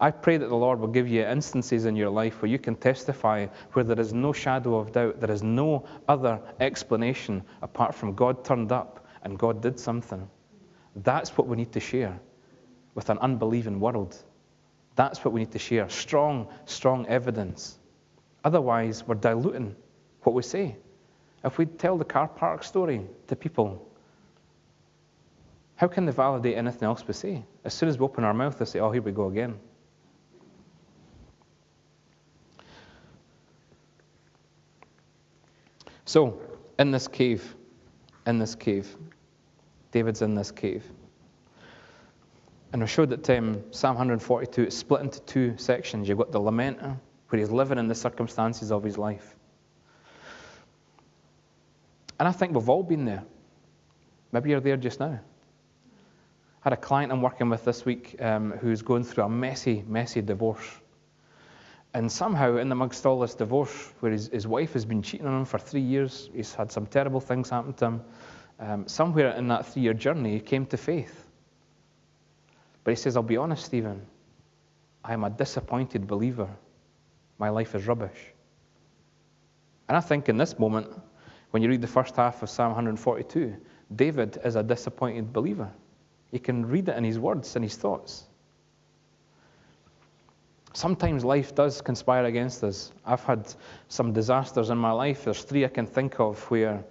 [0.00, 2.76] I pray that the Lord will give you instances in your life where you can
[2.76, 8.14] testify where there is no shadow of doubt, there is no other explanation apart from
[8.14, 10.30] God turned up and God did something.
[10.94, 12.20] That's what we need to share
[12.94, 14.22] with an unbelieving world.
[14.98, 17.78] That's what we need to share strong, strong evidence.
[18.42, 19.76] Otherwise, we're diluting
[20.24, 20.74] what we say.
[21.44, 23.88] If we tell the car park story to people,
[25.76, 27.44] how can they validate anything else we say?
[27.64, 29.54] As soon as we open our mouth, they say, oh, here we go again.
[36.06, 36.40] So,
[36.80, 37.54] in this cave,
[38.26, 38.96] in this cave,
[39.92, 40.82] David's in this cave.
[42.72, 46.08] And I showed that um, Psalm 142 is split into two sections.
[46.08, 49.36] You've got the lamenter, where he's living in the circumstances of his life.
[52.18, 53.24] And I think we've all been there.
[54.32, 55.18] Maybe you're there just now.
[56.60, 59.84] I had a client I'm working with this week um, who's going through a messy,
[59.86, 60.68] messy divorce.
[61.94, 65.38] And somehow, in amongst all this divorce, where his, his wife has been cheating on
[65.38, 68.00] him for three years, he's had some terrible things happen to him.
[68.60, 71.27] Um, somewhere in that three year journey, he came to faith.
[72.84, 74.00] But he says, I'll be honest, Stephen,
[75.04, 76.48] I am a disappointed believer.
[77.38, 78.32] My life is rubbish.
[79.88, 80.88] And I think in this moment,
[81.50, 83.56] when you read the first half of Psalm 142,
[83.96, 85.70] David is a disappointed believer.
[86.30, 88.24] You can read it in his words and his thoughts.
[90.74, 92.92] Sometimes life does conspire against us.
[93.06, 93.54] I've had
[93.88, 95.24] some disasters in my life.
[95.24, 96.84] There's three I can think of where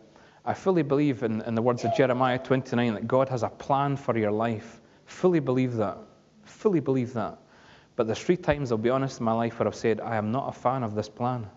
[0.44, 3.96] I fully believe in, in the words of Jeremiah 29 that God has a plan
[3.96, 5.98] for your life Fully believe that.
[6.44, 7.40] Fully believe that.
[7.96, 10.32] But there's three times, I'll be honest, in my life where I've said, I am
[10.32, 11.48] not a fan of this plan.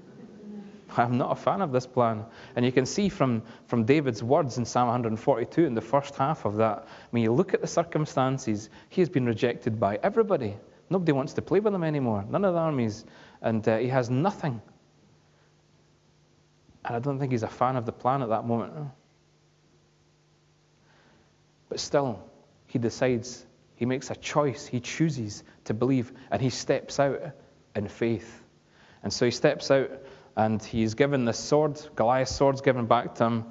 [0.96, 2.26] I'm not a fan of this plan.
[2.56, 6.44] And you can see from, from David's words in Psalm 142 in the first half
[6.44, 10.56] of that, when you look at the circumstances, he has been rejected by everybody.
[10.90, 13.04] Nobody wants to play with him anymore, none of the armies.
[13.40, 14.60] And uh, he has nothing.
[16.84, 18.72] And I don't think he's a fan of the plan at that moment.
[21.68, 22.22] But still,
[22.68, 27.20] he decides, he makes a choice, he chooses to believe, and he steps out
[27.74, 28.44] in faith.
[29.02, 29.90] And so he steps out
[30.36, 33.44] and he's given this sword, Goliath's sword's given back to him.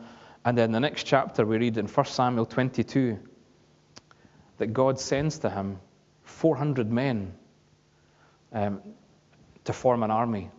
[0.45, 3.19] And then the next chapter we read in 1 Samuel 22
[4.59, 5.79] that God sends to him
[6.23, 7.33] 400 men
[8.53, 8.81] um,
[9.65, 10.49] to form an army.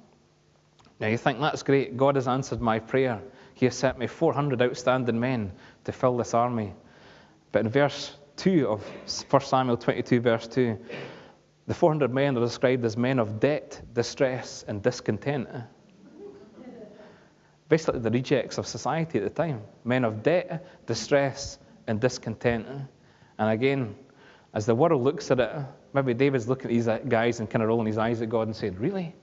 [1.00, 1.96] Now you think that's great.
[1.96, 3.22] God has answered my prayer.
[3.54, 5.52] He has sent me 400 outstanding men
[5.84, 6.74] to fill this army.
[7.52, 8.82] But in verse 2 of
[9.28, 10.78] 1 Samuel 22, verse 2,
[11.66, 15.48] The 400 men are described as men of debt, distress, and discontent.
[17.68, 22.66] Basically, the rejects of society at the time men of debt, distress, and discontent.
[23.38, 23.96] And again,
[24.54, 25.52] as the world looks at it,
[25.92, 28.56] maybe David's looking at these guys and kind of rolling his eyes at God and
[28.56, 29.14] saying, Really?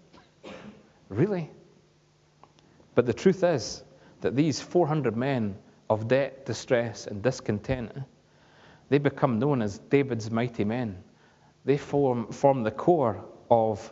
[1.09, 1.49] Really?
[2.95, 3.83] But the truth is
[4.21, 5.55] that these 400 men
[5.89, 7.91] of debt, distress, and discontent,
[8.89, 11.03] they become known as David's mighty men.
[11.63, 13.91] They form, form the core of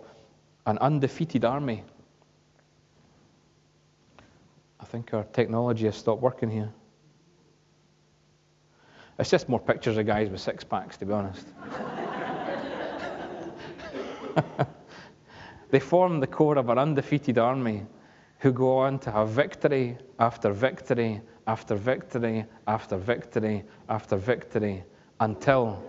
[0.66, 1.84] an undefeated army.
[4.80, 6.72] I think our technology has stopped working here.
[9.20, 11.48] It's just more pictures of guys with six packs, to be honest.
[15.72, 17.86] they form the core of an undefeated army
[18.40, 24.84] who go on to have victory after victory after victory after victory after victory
[25.20, 25.84] until.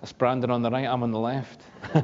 [0.00, 1.62] That's Brandon on the right, I'm on the left.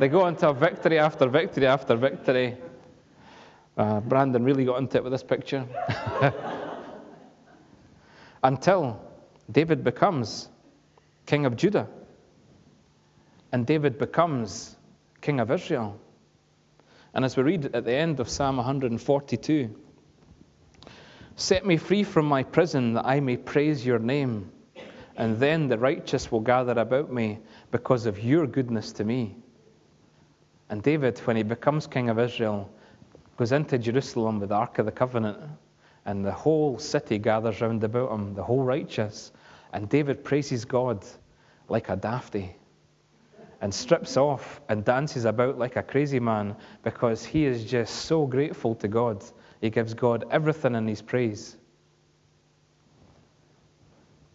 [0.00, 2.56] they go into victory after victory after victory.
[3.76, 5.64] Uh, Brandon really got into it with this picture.
[8.42, 9.00] Until
[9.50, 10.48] David becomes
[11.26, 11.88] king of Judah.
[13.52, 14.76] And David becomes
[15.20, 15.98] king of Israel.
[17.14, 19.74] And as we read at the end of Psalm 142,
[21.36, 24.52] set me free from my prison that I may praise your name.
[25.16, 27.38] And then the righteous will gather about me
[27.70, 29.34] because of your goodness to me.
[30.68, 32.70] And David, when he becomes king of Israel,
[33.36, 35.38] goes into Jerusalem with the Ark of the Covenant,
[36.04, 39.32] and the whole city gathers round about him, the whole righteous.
[39.72, 41.04] And David praises God
[41.68, 42.54] like a dafty
[43.60, 48.26] and strips off and dances about like a crazy man because he is just so
[48.26, 49.24] grateful to God.
[49.60, 51.56] He gives God everything in his praise.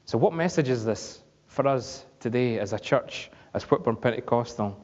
[0.05, 4.77] So, what message is this for us today as a church, as Whitburn Pentecostal?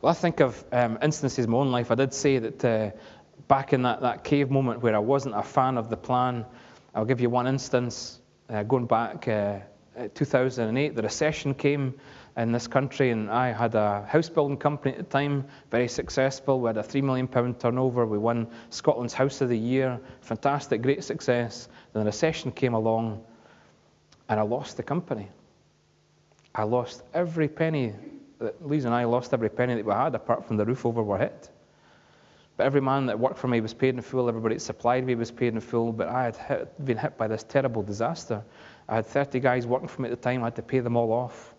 [0.00, 1.90] Well, I think of um, instances in my own life.
[1.90, 2.90] I did say that uh,
[3.48, 6.44] back in that, that cave moment where I wasn't a fan of the plan,
[6.94, 8.20] I'll give you one instance.
[8.48, 9.58] Uh, going back uh,
[9.98, 11.94] uh 2008, the recession came
[12.36, 16.60] in this country, and I had a house building company at the time, very successful.
[16.60, 18.06] We had a three million pound turnover.
[18.06, 21.68] We won Scotland's House of the Year, fantastic, great success.
[21.92, 23.24] Then the recession came along,
[24.28, 25.28] and I lost the company.
[26.54, 27.92] I lost every penny
[28.40, 31.08] that Lisa and I lost every penny that we had, apart from the roof over
[31.12, 31.50] our hit.
[32.56, 34.28] But every man that worked for me was paid in full.
[34.28, 35.92] Everybody that supplied me was paid in full.
[35.92, 38.42] But I had hit, been hit by this terrible disaster.
[38.88, 40.42] I had 30 guys working for me at the time.
[40.42, 41.53] I had to pay them all off.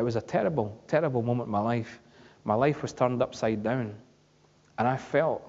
[0.00, 2.00] It was a terrible, terrible moment in my life.
[2.44, 3.94] My life was turned upside down.
[4.78, 5.42] And I felt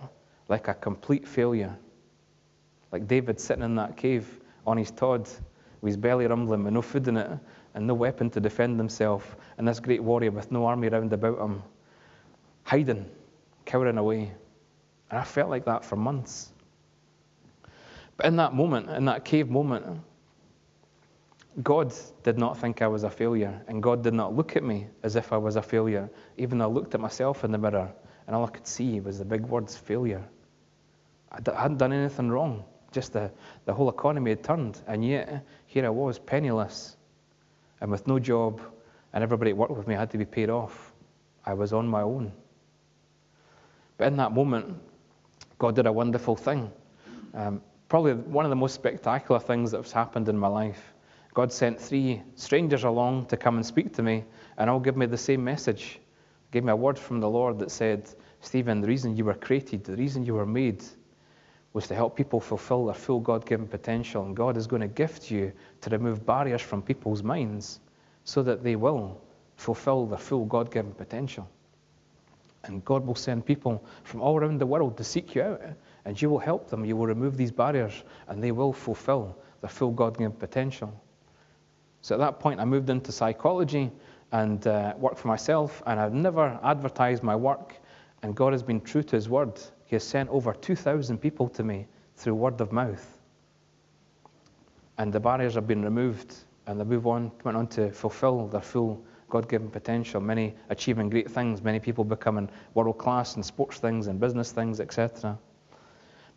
[0.49, 1.73] like a complete failure.
[2.91, 5.29] Like David sitting in that cave on his Todd
[5.79, 7.31] with his belly rumbling with no food in it
[7.75, 11.39] and no weapon to defend himself, and this great warrior with no army round about
[11.39, 11.63] him,
[12.63, 13.09] hiding,
[13.63, 14.33] cowering away.
[15.11, 16.51] And I felt like that for months.
[18.17, 20.01] But in that moment, in that cave moment,
[21.63, 24.87] God did not think I was a failure, and God did not look at me
[25.03, 27.91] as if I was a failure, even though I looked at myself in the mirror,
[28.25, 30.23] and all I could see was the big words failure.
[31.31, 33.29] I hadn't done anything wrong, just the,
[33.65, 36.95] the whole economy had turned, and yet here I was, penniless,
[37.81, 38.61] and with no job,
[39.11, 40.93] and everybody that worked with me had to be paid off.
[41.45, 42.31] I was on my own.
[43.97, 44.77] But in that moment,
[45.57, 46.71] God did a wonderful thing.
[47.33, 50.93] Um, probably one of the most spectacular things that has happened in my life.
[51.33, 54.25] God sent three strangers along to come and speak to me,
[54.57, 55.99] and all give me the same message.
[56.51, 58.09] Gave me a word from the Lord that said,
[58.41, 60.83] Stephen, the reason you were created, the reason you were made,
[61.73, 64.25] was to help people fulfill their full God given potential.
[64.25, 67.79] And God is going to gift you to remove barriers from people's minds
[68.25, 69.21] so that they will
[69.55, 71.47] fulfill their full God given potential.
[72.65, 75.61] And God will send people from all around the world to seek you out,
[76.03, 76.83] and you will help them.
[76.83, 80.93] You will remove these barriers, and they will fulfill their full God given potential.
[82.01, 83.91] So at that point, I moved into psychology
[84.31, 87.75] and uh, worked for myself, and I've never advertised my work.
[88.23, 89.59] And God has been true to His word.
[89.85, 93.19] He has sent over 2,000 people to me through word of mouth.
[94.97, 96.35] And the barriers have been removed,
[96.67, 100.21] and they move on, went on to fulfill their full God given potential.
[100.21, 104.79] Many achieving great things, many people becoming world class in sports things and business things,
[104.79, 105.37] etc.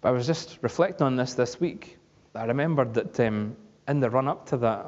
[0.01, 1.99] But I was just reflecting on this this week.
[2.35, 3.57] I remembered that um,
[3.89, 4.87] in the run up to that,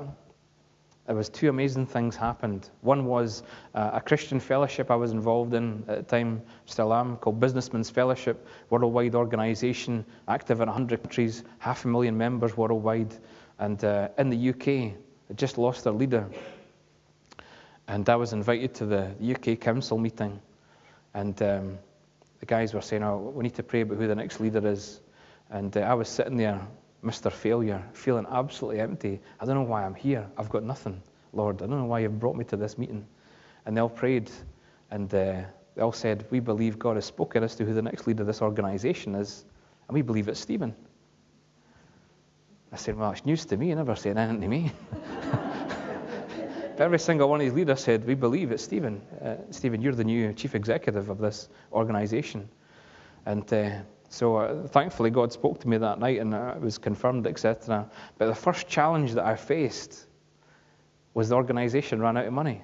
[1.06, 2.68] there was two amazing things happened.
[2.80, 3.44] One was
[3.74, 7.90] uh, a Christian fellowship I was involved in at the time, still am, called Businessmen's
[7.90, 13.14] Fellowship, worldwide organisation, active in 100 countries, half a million members worldwide.
[13.58, 14.68] And uh, in the UK,
[15.30, 16.28] it just lost their leader.
[17.86, 20.40] And I was invited to the UK Council meeting.
[21.14, 21.78] And um,
[22.40, 25.00] the guys were saying, oh, we need to pray about who the next leader is.
[25.50, 26.66] And uh, I was sitting there
[27.06, 27.30] Mr.
[27.30, 29.20] Failure, feeling absolutely empty.
[29.38, 30.26] I don't know why I'm here.
[30.36, 31.00] I've got nothing,
[31.32, 31.62] Lord.
[31.62, 33.06] I don't know why you've brought me to this meeting.
[33.64, 34.28] And they all prayed,
[34.90, 35.42] and uh,
[35.76, 38.26] they all said, We believe God has spoken as to who the next leader of
[38.26, 39.44] this organization is,
[39.88, 40.74] and we believe it's Stephen.
[42.72, 43.68] I said, Well, it's news to me.
[43.68, 44.72] You never said anything to me.
[46.78, 49.00] every single one of these leaders said, We believe it's Stephen.
[49.22, 52.48] Uh, Stephen, you're the new chief executive of this organization.
[53.24, 53.70] And uh,
[54.08, 57.88] so uh, thankfully, God spoke to me that night and uh, it was confirmed, etc.
[58.18, 60.06] But the first challenge that I faced
[61.14, 62.62] was the organization ran out of money.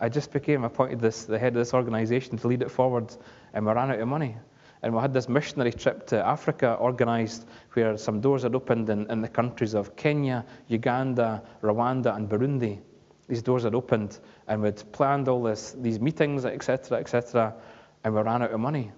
[0.00, 3.14] I just became appointed this, the head of this organization to lead it forward,
[3.52, 4.34] and we ran out of money.
[4.82, 9.10] And we had this missionary trip to Africa organized where some doors had opened in,
[9.10, 12.80] in the countries of Kenya, Uganda, Rwanda, and Burundi.
[13.28, 17.54] These doors had opened, and we'd planned all this, these meetings, etc., etc.,
[18.02, 18.90] and we ran out of money.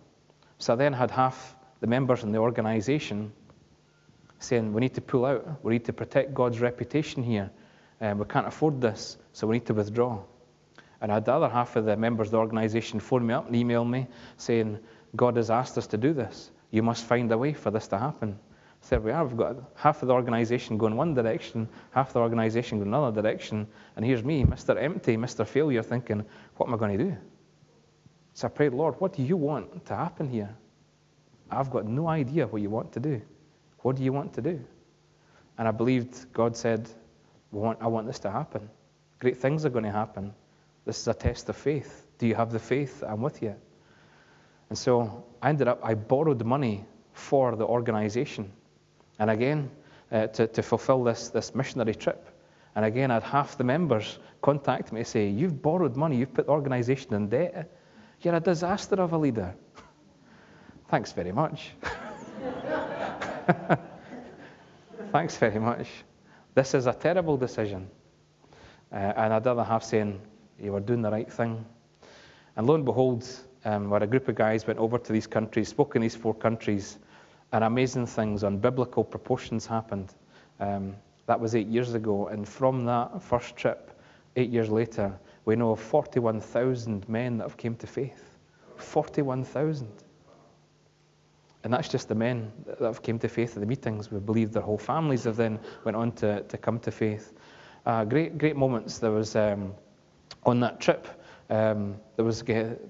[0.63, 3.33] So I then had half the members in the organization
[4.39, 5.45] saying, We need to pull out.
[5.65, 7.51] We need to protect God's reputation here.
[8.01, 10.23] Um, we can't afford this, so we need to withdraw.
[11.01, 13.49] And I had the other half of the members of the organization phone me up
[13.49, 14.07] and email me
[14.37, 14.79] saying,
[15.17, 16.53] God has asked us to do this.
[16.71, 18.39] You must find a way for this to happen.
[18.83, 19.27] So we are.
[19.27, 23.67] We've got half of the organization going one direction, half the organization going another direction.
[23.97, 24.81] And here's me, Mr.
[24.81, 25.45] Empty, Mr.
[25.45, 27.17] Failure, thinking, what am I going to do?
[28.35, 30.55] So I prayed, Lord, what do you want to happen here?
[31.51, 33.21] I've got no idea what you want to do.
[33.81, 34.65] What do you want to do?
[35.59, 36.89] And I believed God said,
[37.53, 38.69] I want this to happen.
[39.19, 40.33] Great things are going to happen.
[40.87, 42.07] This is a test of faith.
[42.19, 43.05] Do you have the faith?
[43.07, 43.55] I'm with you.
[44.71, 48.51] And so I ended up, I borrowed money for the organization.
[49.19, 49.71] And again,
[50.11, 52.29] uh, to, to fulfill this, this missionary trip.
[52.75, 56.33] And again, I had half the members contact me to say, You've borrowed money, you've
[56.33, 57.71] put the organization in debt.
[58.23, 59.53] You're a disaster of a leader.
[60.89, 61.71] Thanks very much.
[65.11, 65.89] Thanks very much.
[66.55, 67.91] This is a terrible decision.
[68.93, 70.21] Uh, and I'd rather have saying,
[70.61, 71.65] you were doing the right thing.
[72.57, 73.27] And lo and behold,
[73.65, 76.35] um, where a group of guys went over to these countries, spoke in these four
[76.35, 76.99] countries,
[77.51, 80.15] and amazing things on biblical proportions happened.
[80.61, 80.95] Um,
[81.27, 82.29] that was eight years ago.
[82.29, 83.99] And from that first trip,
[84.37, 88.39] eight years later, we know of 41,000 men that have came to faith.
[88.77, 89.89] 41,000.
[91.65, 94.11] And that's just the men that have came to faith at the meetings.
[94.11, 97.33] We believe their whole families have then went on to, to come to faith.
[97.87, 98.99] Uh, great, great moments.
[98.99, 99.75] There was um,
[100.45, 101.07] on that trip.
[101.51, 102.43] Um, there was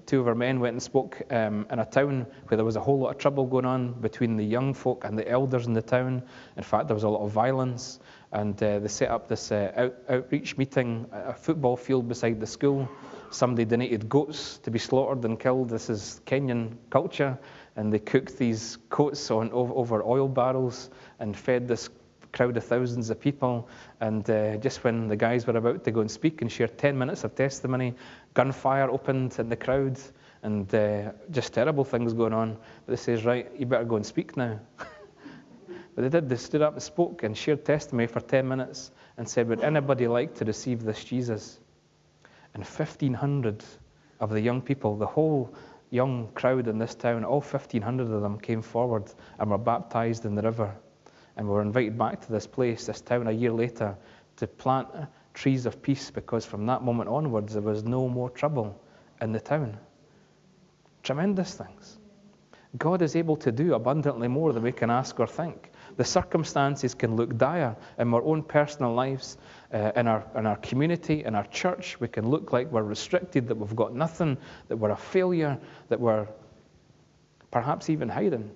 [0.05, 2.79] two of our men went and spoke um, in a town where there was a
[2.79, 5.81] whole lot of trouble going on between the young folk and the elders in the
[5.81, 6.23] town.
[6.55, 7.99] In fact, there was a lot of violence,
[8.33, 12.47] and uh, they set up this uh, out, outreach meeting, a football field beside the
[12.47, 12.89] school.
[13.29, 15.69] Somebody donated goats to be slaughtered and killed.
[15.69, 17.37] This is Kenyan culture,
[17.75, 21.89] and they cooked these coats on over oil barrels and fed this
[22.31, 23.69] crowd of thousands of people.
[24.01, 26.97] And uh, just when the guys were about to go and speak and share 10
[26.97, 27.93] minutes of testimony,
[28.33, 29.99] gunfire opened in the crowd
[30.41, 32.57] and uh, just terrible things going on.
[32.85, 34.59] But they says, right, you better go and speak now.
[35.95, 36.29] But they did.
[36.29, 40.07] They stood up and spoke and shared testimony for 10 minutes and said, Would anybody
[40.07, 41.59] like to receive this Jesus?
[42.53, 43.63] And 1,500
[44.19, 45.53] of the young people, the whole
[45.89, 50.35] young crowd in this town, all 1,500 of them came forward and were baptized in
[50.35, 50.73] the river.
[51.35, 53.95] And were invited back to this place, this town, a year later
[54.37, 54.87] to plant
[55.33, 58.79] trees of peace because from that moment onwards there was no more trouble
[59.21, 59.77] in the town.
[61.01, 61.97] Tremendous things.
[62.77, 65.71] God is able to do abundantly more than we can ask or think.
[65.97, 69.37] The circumstances can look dire in our own personal lives,
[69.73, 71.99] uh, in, our, in our community, in our church.
[71.99, 74.37] We can look like we're restricted, that we've got nothing,
[74.67, 75.57] that we're a failure,
[75.89, 76.27] that we're
[77.51, 78.49] perhaps even hiding.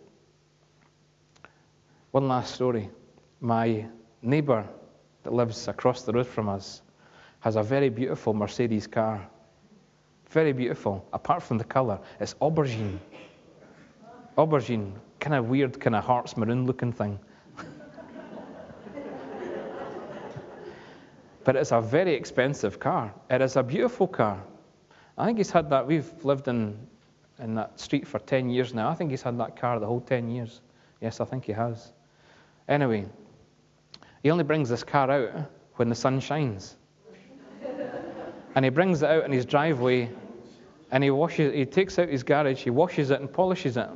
[2.11, 2.89] One last story.
[3.39, 3.85] My
[4.23, 4.67] neighbour
[5.23, 6.81] that lives across the road from us
[7.41, 9.29] has a very beautiful Mercedes car.
[10.29, 11.99] Very beautiful, apart from the colour.
[12.19, 12.97] It's aubergine.
[14.37, 17.19] Aubergine, kind of weird, kind of hearts maroon looking thing.
[21.47, 23.13] But it's a very expensive car.
[23.29, 24.43] It is a beautiful car.
[25.17, 25.87] I think he's had that.
[25.87, 26.77] We've lived in,
[27.39, 28.89] in that street for 10 years now.
[28.89, 30.59] I think he's had that car the whole 10 years.
[30.99, 31.93] Yes, I think he has.
[32.67, 33.05] Anyway,
[34.23, 36.75] he only brings this car out when the sun shines.
[38.55, 40.09] and he brings it out in his driveway
[40.91, 43.87] and he washes he takes out his garage, he washes it and polishes it.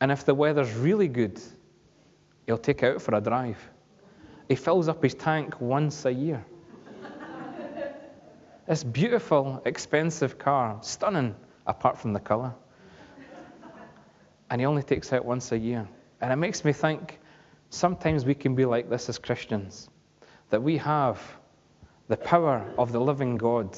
[0.00, 1.38] And if the weather's really good,
[2.46, 3.58] he'll take it out for a drive.
[4.48, 6.42] He fills up his tank once a year.
[8.66, 11.34] This beautiful, expensive car, stunning
[11.66, 12.54] apart from the color.
[14.50, 15.88] And he only takes out once a year.
[16.20, 17.18] And it makes me think
[17.70, 19.88] sometimes we can be like this as Christians
[20.50, 21.20] that we have
[22.08, 23.76] the power of the living God,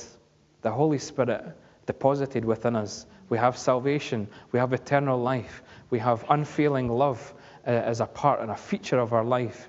[0.62, 1.56] the Holy Spirit
[1.86, 3.06] deposited within us.
[3.28, 7.34] We have salvation, we have eternal life, we have unfailing love
[7.66, 9.68] uh, as a part and a feature of our life.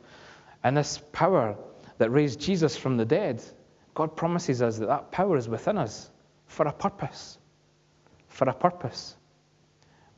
[0.63, 1.55] And this power
[1.97, 3.43] that raised Jesus from the dead,
[3.97, 6.11] God promises us that that power is within us
[6.45, 7.39] for a purpose.
[8.27, 9.15] For a purpose.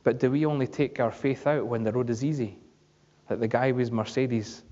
[0.02, 2.58] But do we only take our faith out when the road is easy?
[3.30, 4.64] Like the guy with Mercedes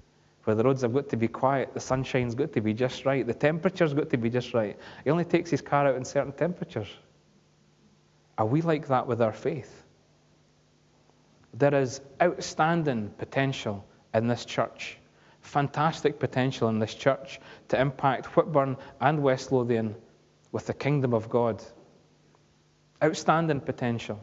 [0.44, 3.26] where the roads have got to be quiet, the sunshine's got to be just right,
[3.26, 4.78] the temperature's got to be just right.
[5.04, 6.88] He only takes his car out in certain temperatures.
[8.36, 9.84] Are we like that with our faith?
[11.54, 14.97] There is outstanding potential in this church,
[15.48, 19.94] fantastic potential in this church to impact Whitburn and West Lothian
[20.52, 21.62] with the kingdom of God.
[23.02, 24.20] Outstanding potential.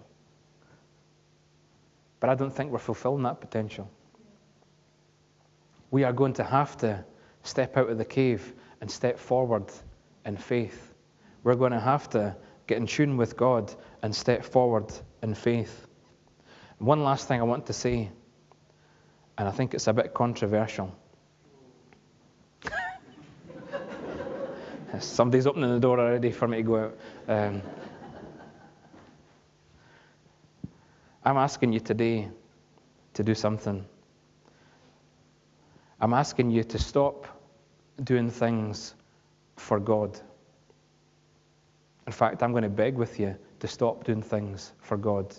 [2.20, 3.90] But I don't think we're fulfilling that potential
[5.96, 7.06] we are going to have to
[7.44, 9.72] step out of the cave and step forward
[10.26, 10.94] in faith.
[11.42, 12.36] We're going to have to
[12.68, 15.88] get in tune with God and step forward in faith.
[16.80, 18.12] One last thing I want to say,
[19.38, 20.94] and I think it's a bit controversial.
[25.00, 26.98] Somebody's opening the door already for me to go out.
[27.28, 27.62] Um,
[31.24, 32.30] I'm asking you today
[33.14, 33.86] to do something.
[36.00, 37.28] I'm asking you to stop
[38.04, 38.94] doing things
[39.56, 40.20] for God.
[42.06, 45.36] In fact, I'm going to beg with you to stop doing things for God.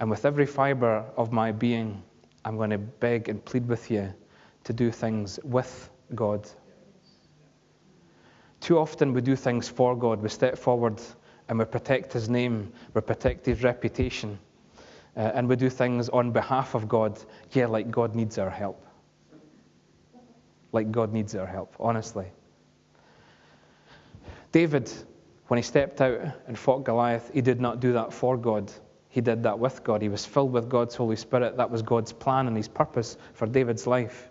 [0.00, 2.02] And with every fiber of my being,
[2.44, 4.12] I'm going to beg and plead with you
[4.64, 6.48] to do things with God.
[8.60, 10.22] Too often we do things for God.
[10.22, 11.00] We step forward
[11.48, 14.38] and we protect His name, we protect His reputation
[15.16, 17.18] uh, and we do things on behalf of God,
[17.52, 18.84] yeah, like God needs our help.
[20.72, 22.26] Like God needs our help, honestly.
[24.52, 24.90] David,
[25.48, 28.72] when he stepped out and fought Goliath, he did not do that for God.
[29.08, 30.00] He did that with God.
[30.00, 31.56] He was filled with God's Holy Spirit.
[31.56, 34.29] That was God's plan and his purpose for David's life.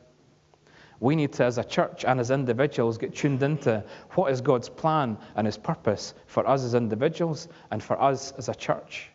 [0.99, 4.69] We need to, as a church and as individuals, get tuned into what is God's
[4.69, 9.09] plan and his purpose for us as individuals and for us as a church.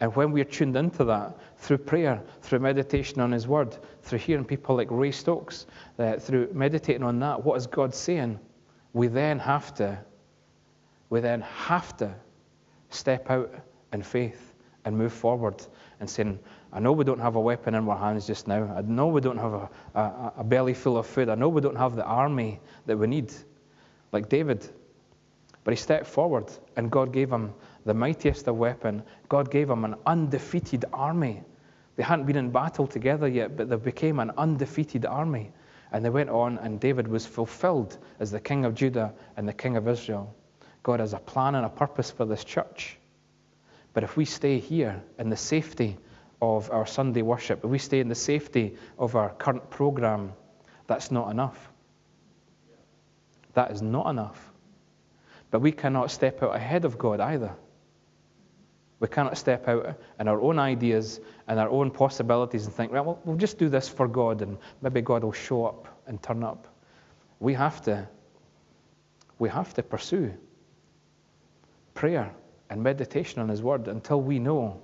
[0.00, 4.46] And when we're tuned into that through prayer, through meditation on His Word, through hearing
[4.46, 5.66] people like Ray Stokes,
[5.98, 8.40] uh, through meditating on that, what is God saying?
[8.94, 9.98] We then have to,
[11.10, 12.14] we then have to
[12.88, 13.54] step out
[13.92, 14.54] in faith
[14.86, 15.66] and move forward
[16.00, 16.38] and saying,
[16.72, 18.72] I know we don't have a weapon in our hands just now.
[18.76, 21.28] I know we don't have a, a, a belly full of food.
[21.28, 23.32] I know we don't have the army that we need,
[24.12, 24.68] like David.
[25.64, 27.52] But he stepped forward, and God gave him
[27.84, 29.02] the mightiest of weapon.
[29.28, 31.42] God gave him an undefeated army.
[31.96, 35.52] They hadn't been in battle together yet, but they became an undefeated army.
[35.92, 39.52] And they went on, and David was fulfilled as the king of Judah and the
[39.52, 40.34] king of Israel.
[40.82, 42.96] God has a plan and a purpose for this church.
[43.92, 45.98] But if we stay here in the safety
[46.42, 50.32] of our Sunday worship, if we stay in the safety of our current program,
[50.86, 51.70] that's not enough.
[53.54, 54.52] That is not enough.
[55.50, 57.54] But we cannot step out ahead of God either.
[59.00, 63.18] We cannot step out in our own ideas and our own possibilities and think, well,
[63.24, 66.68] we'll just do this for God and maybe God will show up and turn up.
[67.40, 68.06] We have to,
[69.38, 70.34] we have to pursue
[71.94, 72.30] prayer
[72.68, 74.80] and meditation on His Word until we know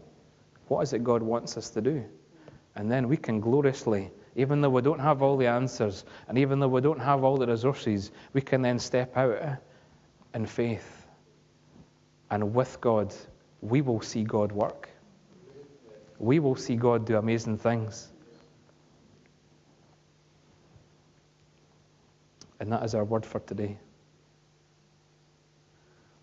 [0.69, 2.05] what is it God wants us to do.
[2.75, 6.59] And then we can gloriously, even though we don't have all the answers and even
[6.59, 9.59] though we don't have all the resources, we can then step out
[10.35, 11.07] in faith
[12.31, 13.15] and with God
[13.61, 14.89] we will see God work.
[16.19, 18.09] We will see God do amazing things.
[22.59, 23.77] And that is our word for today.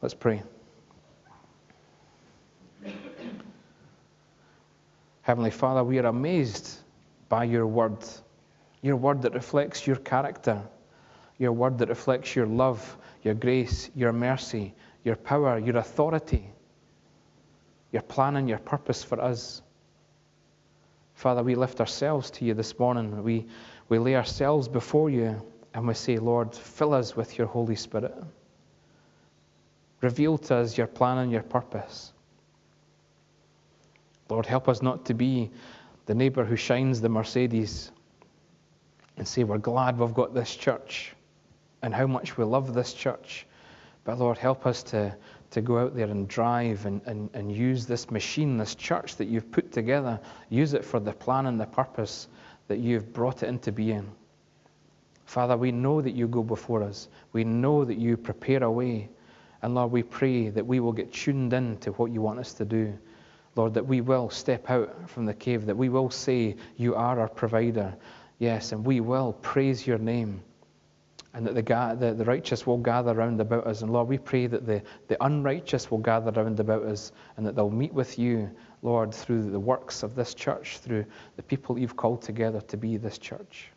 [0.01, 0.41] Let's pray.
[5.23, 6.77] Heavenly Father, we are amazed
[7.27, 7.97] by your word,
[8.81, 10.61] your word that reflects your character,
[11.37, 16.53] your word that reflects your love, your grace, your mercy, your power, your authority
[17.93, 19.61] your plan and your purpose for us.
[21.13, 23.23] Father, we lift ourselves to you this morning.
[23.23, 23.45] We,
[23.87, 25.39] we lay ourselves before you
[25.75, 28.13] And we say, Lord, fill us with your Holy Spirit.
[30.01, 32.12] Reveal to us your plan and your purpose.
[34.33, 35.51] Lord, help us not to be
[36.07, 37.91] the neighbor who shines the Mercedes
[39.15, 41.13] and say, We're glad we've got this church
[41.83, 43.45] and how much we love this church.
[44.03, 45.15] But Lord, help us to,
[45.51, 49.25] to go out there and drive and, and, and use this machine, this church that
[49.25, 50.19] you've put together,
[50.49, 52.27] use it for the plan and the purpose
[52.69, 54.09] that you've brought it into being.
[55.25, 57.07] Father, we know that you go before us.
[57.33, 59.09] We know that you prepare a way.
[59.61, 62.53] And Lord, we pray that we will get tuned in to what you want us
[62.53, 62.97] to do.
[63.55, 67.19] Lord, that we will step out from the cave, that we will say, You are
[67.19, 67.95] our provider.
[68.39, 70.41] Yes, and we will praise your name.
[71.35, 73.81] And that the, the, the righteous will gather round about us.
[73.81, 77.55] And Lord, we pray that the, the unrighteous will gather round about us and that
[77.55, 78.51] they'll meet with you,
[78.83, 82.97] Lord, through the works of this church, through the people you've called together to be
[82.97, 83.71] this church.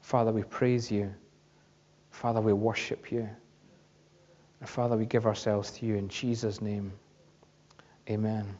[0.00, 1.14] Father, we praise you.
[2.10, 3.28] Father, we worship you.
[4.60, 6.92] And Father, we give ourselves to you in Jesus' name.
[8.08, 8.56] Amen.